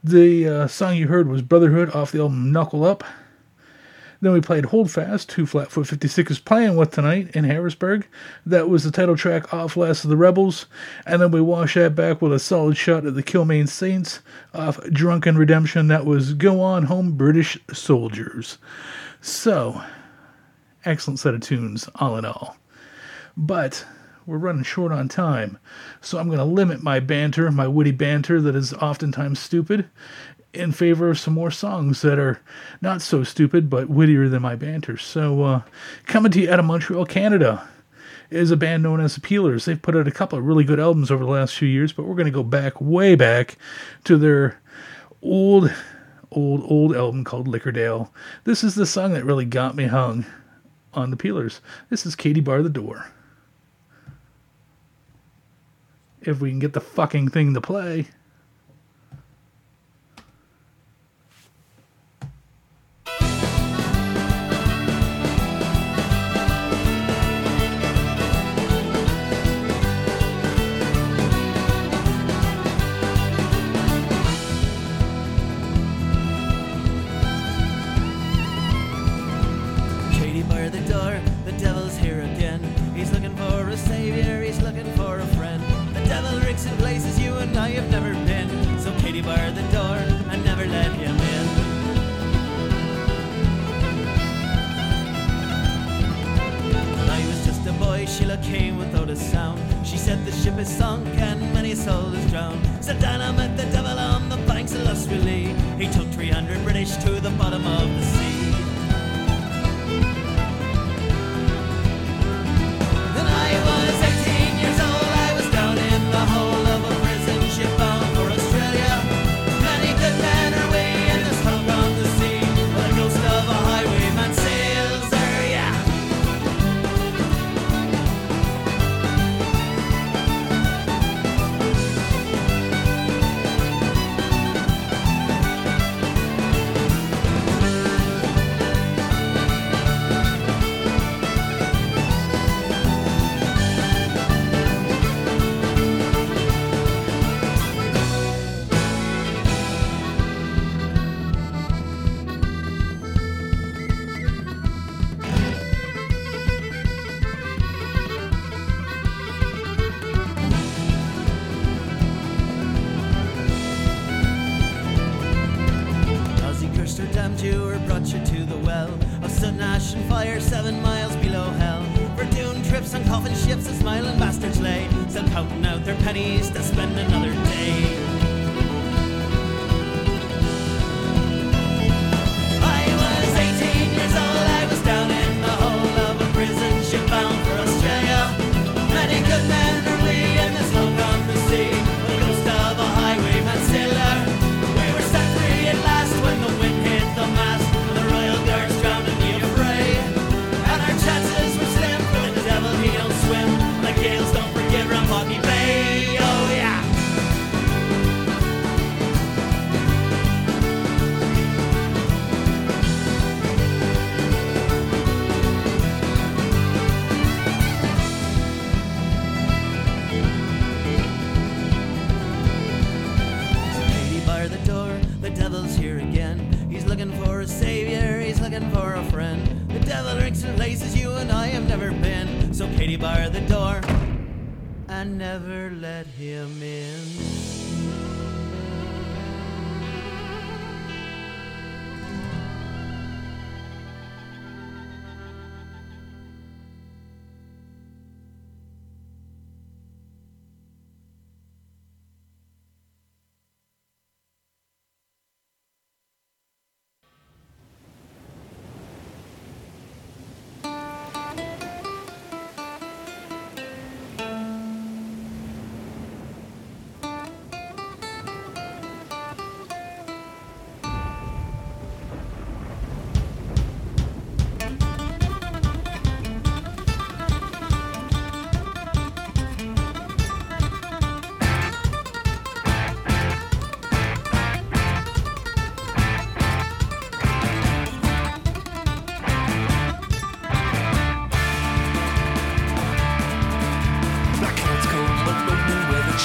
[0.03, 3.03] The uh, song you heard was Brotherhood off the album Knuckle Up.
[4.21, 8.07] Then we played Hold Fast, who Flatfoot 56 is playing with tonight in Harrisburg.
[8.45, 10.65] That was the title track off Last of the Rebels.
[11.05, 14.21] And then we wash that back with a solid shot at the Kilmaine Saints
[14.53, 15.87] off Drunken Redemption.
[15.87, 18.57] That was Go On Home British Soldiers.
[19.21, 19.81] So,
[20.85, 22.57] excellent set of tunes, all in all.
[23.35, 23.85] But
[24.25, 25.57] we're running short on time,
[26.01, 29.89] so I'm going to limit my banter, my witty banter that is oftentimes stupid,
[30.53, 32.41] in favor of some more songs that are
[32.81, 34.97] not so stupid but wittier than my banter.
[34.97, 35.61] So, uh,
[36.05, 37.67] coming to you out of Montreal, Canada,
[38.29, 39.65] is a band known as the Peelers.
[39.65, 42.05] They've put out a couple of really good albums over the last few years, but
[42.05, 43.57] we're going to go back, way back,
[44.03, 44.59] to their
[45.21, 45.73] old,
[46.31, 48.09] old, old album called Liquordale.
[48.43, 50.25] This is the song that really got me hung
[50.93, 51.61] on the Peelers.
[51.89, 53.05] This is Katie Bar the Door.
[56.21, 58.07] If we can get the fucking thing to play.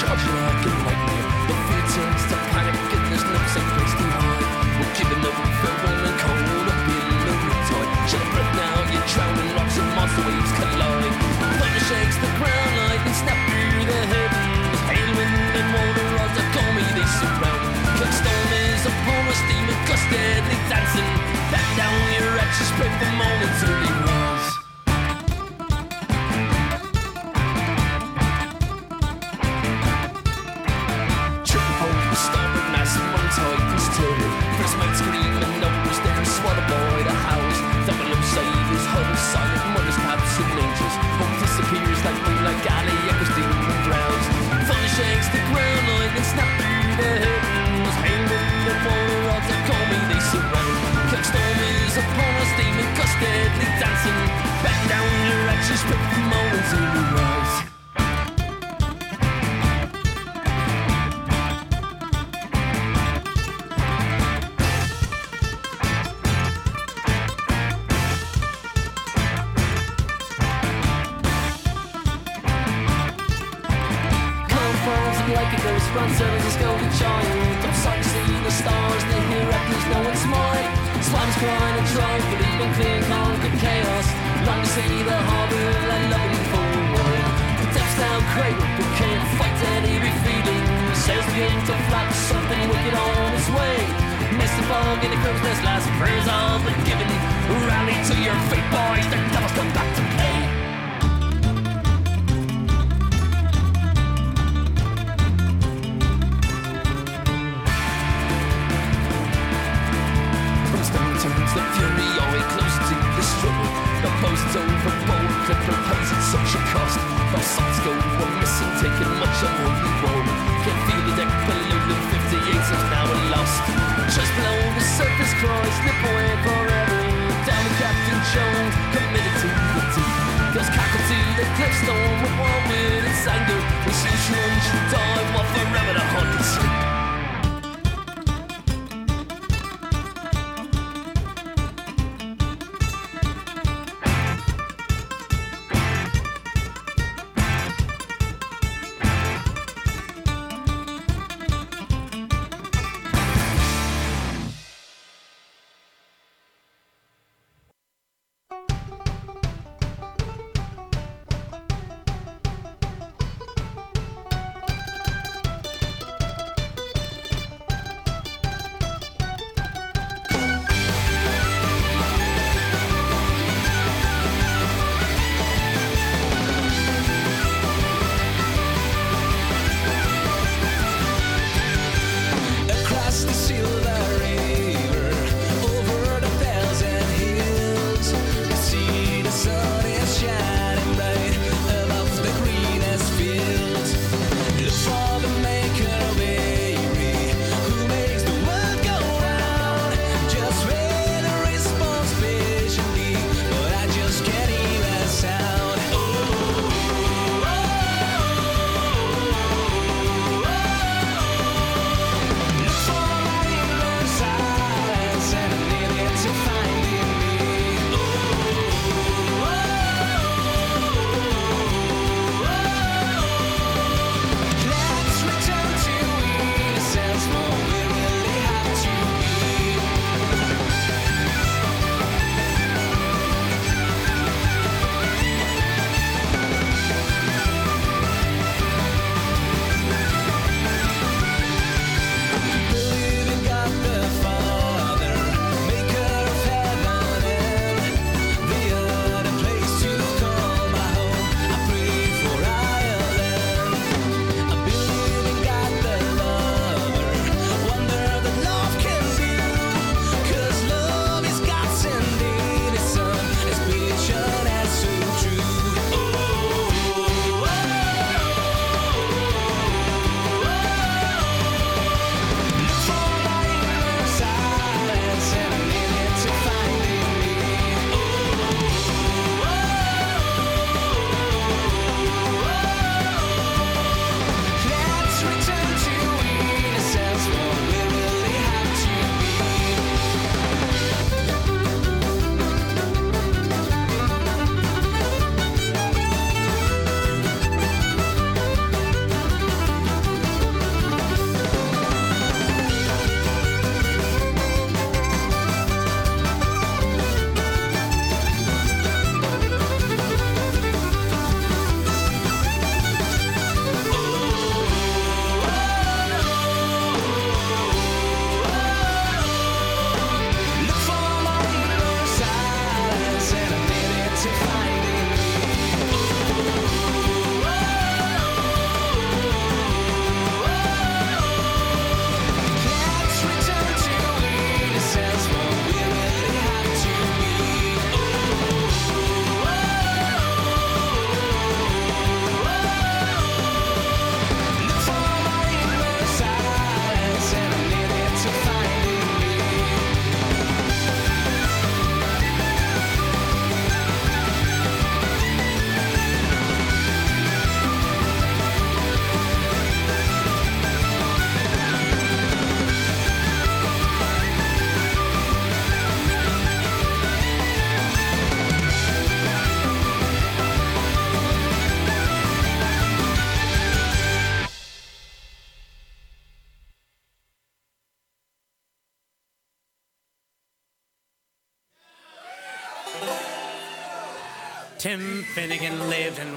[0.02, 1.02] shove you again like.
[1.46, 2.76] The fear turns to panic.
[4.78, 5.36] We're giving up,
[6.22, 7.34] cold up in the
[8.58, 11.14] now, you're drowning, rocks and monster waves collide.
[11.58, 14.80] Thunder shakes the ground, lightning snap through the heavens.
[15.58, 17.62] And water that call me, they surround.
[18.00, 21.10] Like storm is upon us, demon deadly dancing.
[21.54, 24.01] Back down your axis, spread the momentarily.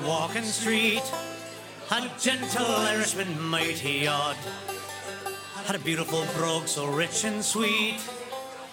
[0.05, 1.01] Walking Street,
[1.89, 4.37] a gentle Irishman, mighty odd.
[5.65, 7.99] Had a beautiful brogue so rich and sweet.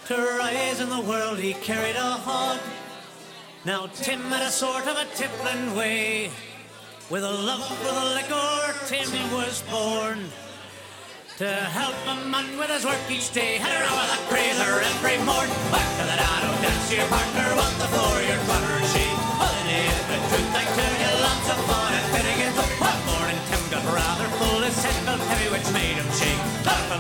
[0.09, 2.61] To rise in the world, he carried a hod.
[3.65, 6.31] Now Tim had a sort of a tippling way.
[7.09, 10.29] With a love for the liquor, Tim was born.
[11.39, 14.81] To help a man with his work each day, had a row with a crazer
[14.81, 15.49] every morn.
[15.73, 19.07] Back to the dado, dance your partner, what the floor, your butter she.
[19.41, 19.53] Well,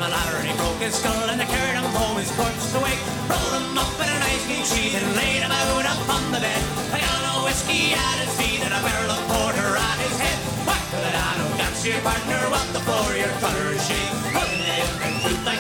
[0.02, 2.74] From the ladder and he broke his skull, and they carried him home, his corpse
[2.74, 2.98] awake.
[3.30, 6.58] Rolled him up in a nice neat sheet and laid him out upon the bed.
[6.90, 10.38] A gallon of whiskey at his feet and a barrel of porter at his head.
[10.66, 13.94] Whack to the dado, dance your partner, what the floor, your butter she.
[14.34, 15.54] Wouldn't it the truth, I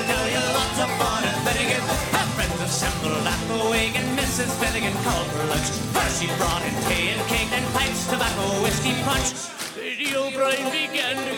[0.58, 1.84] lots of fun and Finnegan.
[2.34, 4.50] Friends assembled at the wake and Mrs.
[4.58, 5.70] Finnegan called for lunch.
[5.94, 9.38] First she brought in tea and cake, then pipes, tobacco, whiskey punch.
[9.78, 11.31] Lady O'Brien began to.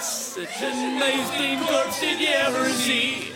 [0.00, 3.32] Such a nice clean corpse did you ever see?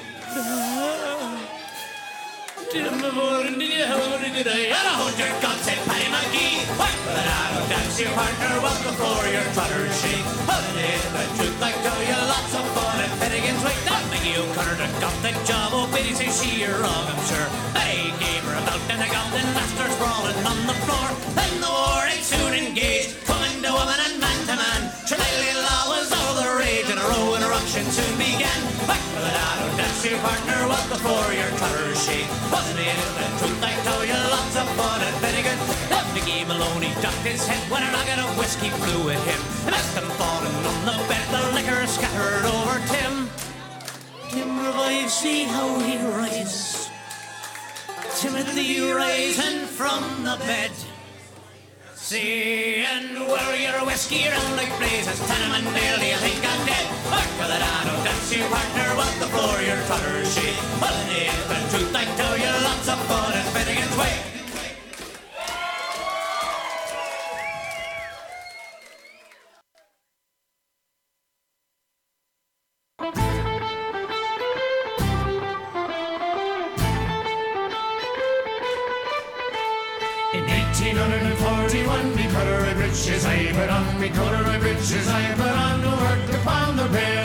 [2.70, 4.70] Tim morning did you hold it today?
[4.70, 6.62] And a your guns, said Paddy McGee.
[6.78, 6.94] What?
[7.10, 10.22] But I don't dance your partner, welcome for your trotter shake.
[10.22, 13.82] It is the truth, I tell you, lots of fun at Finnegan's Wake.
[13.90, 17.48] That Maggie O'Connor done got the job, oh, Biddy say she you're wrong, I'm sure.
[17.74, 21.08] They gave her a belt and a gown, then left her sprawling on the floor.
[21.34, 23.18] Then the war ain't soon engaged,
[23.68, 24.82] to woman and man to man.
[25.04, 28.60] Shillelagh law was all the rage, and a row and a ruction soon began.
[28.88, 32.30] Back to the dado, dance your partner, welcome for your trotter shake.
[32.48, 35.58] Wasn't it the truth, I tell you, lots of fun at Finnegan.
[35.92, 39.40] Then Mickey Maloney ducked his head when a nugget of whiskey flew at him.
[39.68, 43.28] And as them falling on the bed, the liquor scattered over Tim.
[44.32, 46.88] Tim revives, see how he rises.
[48.16, 50.72] Timothy rising from the bed.
[52.08, 55.20] See and wear your whiskey around like blazes.
[55.20, 56.88] And Dale, you think I'm dead?
[57.36, 60.56] The dado, dance your partner, what the floor, your trotter she.
[60.80, 64.37] Well, it is the truth, I tell you, lots of fun at Finnegan's Way.
[82.98, 87.17] Breeches I put on, me corduroy breeches I put on to work upon the railway.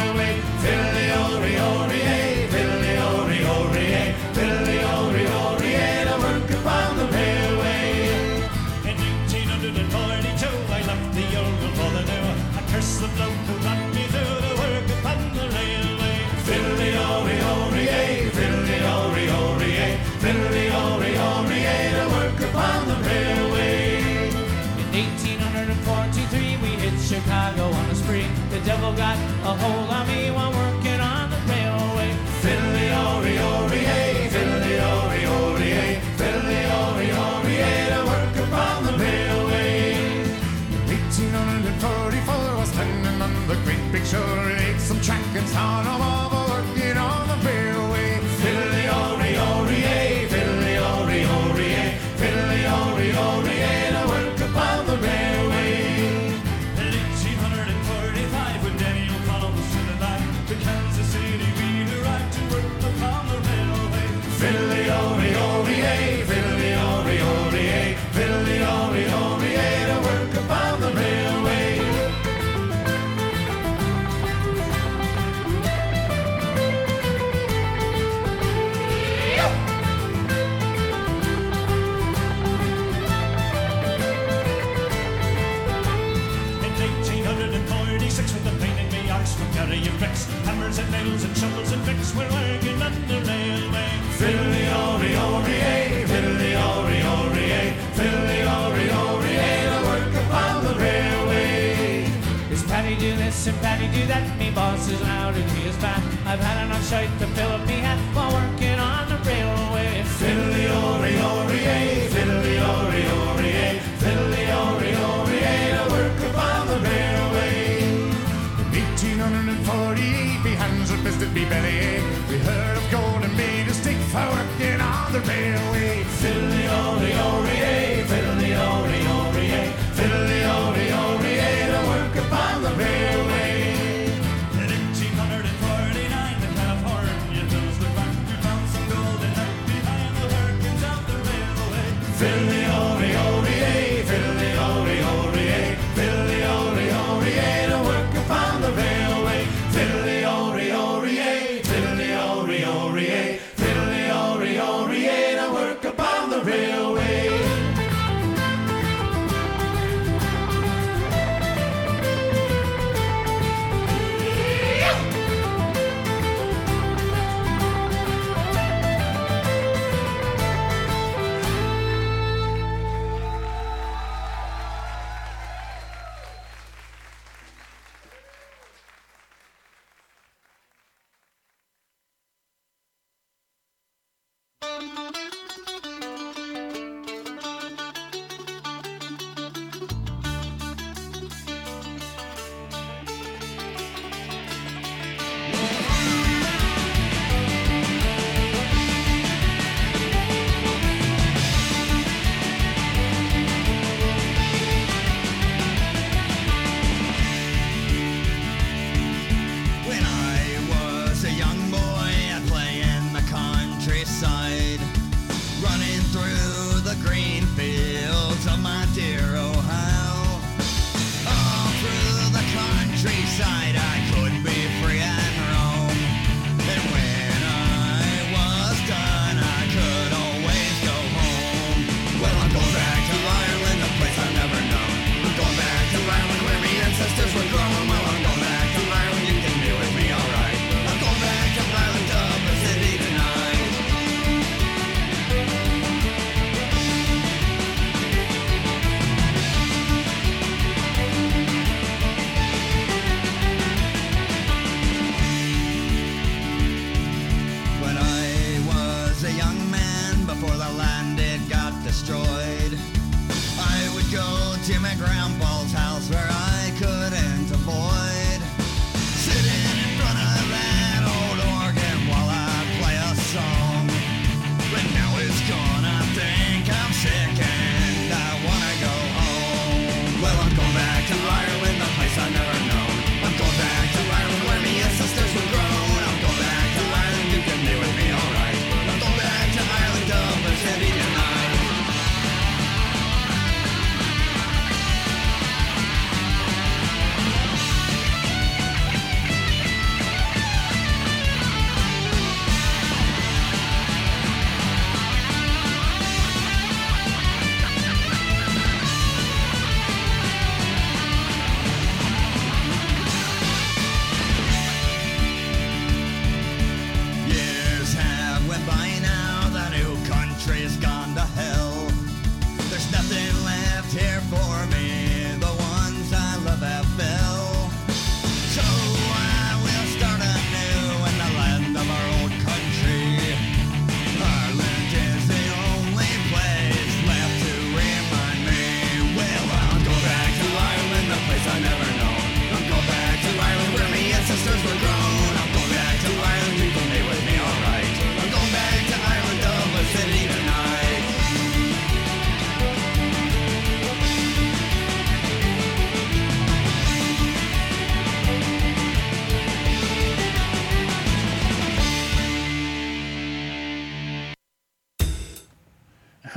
[103.45, 104.39] And Patty do that?
[104.39, 106.01] Me boss is loud and he is fat.
[106.25, 110.01] I've had enough shite to fill up me hat while working on the railway.
[110.15, 112.12] Fiddly-o-re-o-re-ay, fiddly-o-re-o-re-ay,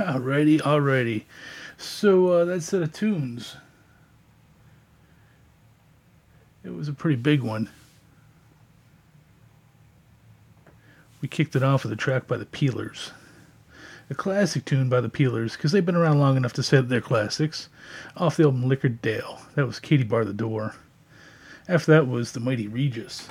[0.07, 1.25] Alrighty, alrighty.
[1.77, 3.57] So uh, that set of tunes.
[6.63, 7.69] It was a pretty big one.
[11.19, 13.11] We kicked it off with a track by the Peelers.
[14.09, 16.87] A classic tune by the Peelers, because they've been around long enough to say that
[16.87, 17.67] they're classics.
[18.15, 19.41] Off the album Liquor Dale.
[19.55, 20.75] That was Katie Bar the Door.
[21.67, 23.27] After that was The Mighty Regis.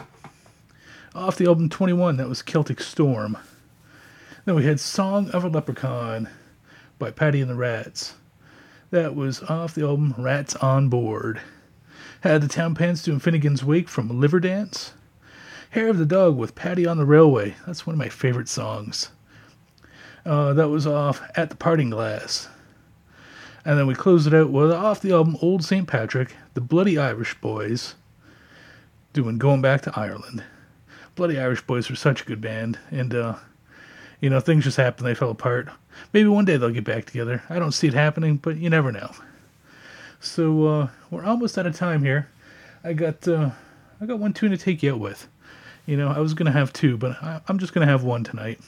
[1.15, 3.39] Off the album 21, that was Celtic Storm.
[4.45, 6.29] Then we had Song of a Leprechaun
[6.99, 8.15] by Paddy and the Rats.
[8.91, 11.41] That was off the album Rats on Board.
[12.21, 14.95] Had the Town Pants doing Finnegan's Wake from Liver Dance.
[15.71, 17.57] Hair of the Dog with Paddy on the Railway.
[17.67, 19.11] That's one of my favorite songs.
[20.25, 22.49] Uh, that was off At the Parting Glass.
[23.65, 25.87] And then we closed it out with off the album Old St.
[25.87, 27.97] Patrick, the Bloody Irish Boys
[29.13, 30.45] doing Going Back to Ireland.
[31.15, 33.37] Bloody Irish Boys were such a good band, and uh,
[34.21, 35.07] you know things just happened.
[35.07, 35.69] They fell apart.
[36.13, 37.43] Maybe one day they'll get back together.
[37.49, 39.11] I don't see it happening, but you never know.
[40.21, 42.29] So uh, we're almost out of time here.
[42.83, 43.51] I got uh,
[44.01, 45.29] I got one tune to take you out with.
[45.87, 48.61] You know, I was gonna have two, but I, I'm just gonna have one tonight.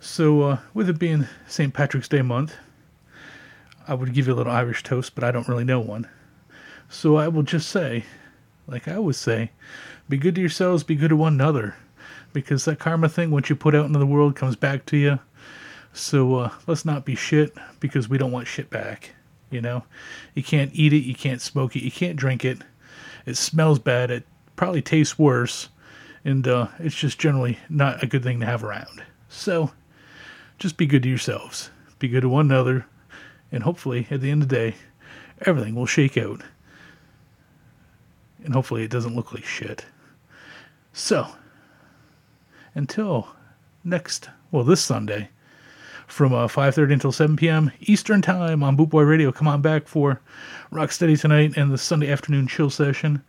[0.00, 1.72] So uh, with it being St.
[1.72, 2.56] Patrick's Day month,
[3.86, 6.08] I would give you a little Irish toast, but I don't really know one.
[6.88, 8.04] So I will just say,
[8.66, 9.50] like I always say,
[10.08, 11.76] be good to yourselves, be good to one another,
[12.32, 15.18] because that karma thing, once you put out into the world, comes back to you.
[15.92, 19.10] So uh, let's not be shit because we don't want shit back.
[19.50, 19.84] You know,
[20.34, 22.58] you can't eat it, you can't smoke it, you can't drink it.
[23.26, 24.10] It smells bad.
[24.10, 24.24] It
[24.56, 25.68] probably tastes worse,
[26.24, 29.02] and uh, it's just generally not a good thing to have around.
[29.28, 29.70] So
[30.58, 32.86] just be good to yourselves, be good to one another,
[33.50, 34.74] and hopefully at the end of the day,
[35.42, 36.40] everything will shake out.
[38.44, 39.84] And hopefully it doesn't look like shit.
[40.92, 41.28] So,
[42.74, 43.28] until
[43.84, 45.28] next, well, this Sunday,
[46.12, 47.72] from uh, 5.30 until 7 p.m.
[47.80, 49.32] Eastern Time on Bootboy Radio.
[49.32, 50.20] Come on back for
[50.70, 53.22] Rocksteady tonight and the Sunday afternoon chill session.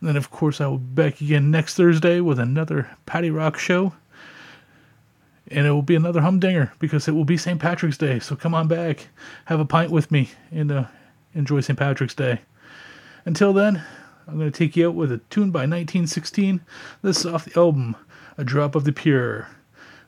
[0.00, 3.58] And then, of course, I will be back again next Thursday with another Paddy Rock
[3.58, 3.92] show.
[5.48, 7.60] And it will be another humdinger because it will be St.
[7.60, 8.20] Patrick's Day.
[8.20, 9.08] So come on back,
[9.44, 10.84] have a pint with me, and uh,
[11.34, 11.78] enjoy St.
[11.78, 12.40] Patrick's Day.
[13.26, 13.82] Until then,
[14.26, 16.60] I'm going to take you out with a tune by 1916.
[17.02, 17.96] This is off the album
[18.40, 19.48] A Drop of the Pure.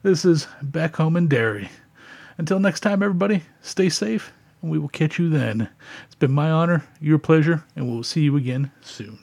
[0.03, 1.69] This is Back Home in Derry.
[2.39, 4.33] Until next time, everybody, stay safe,
[4.63, 5.69] and we will catch you then.
[6.07, 9.19] It's been my honor, your pleasure, and we'll see you again soon.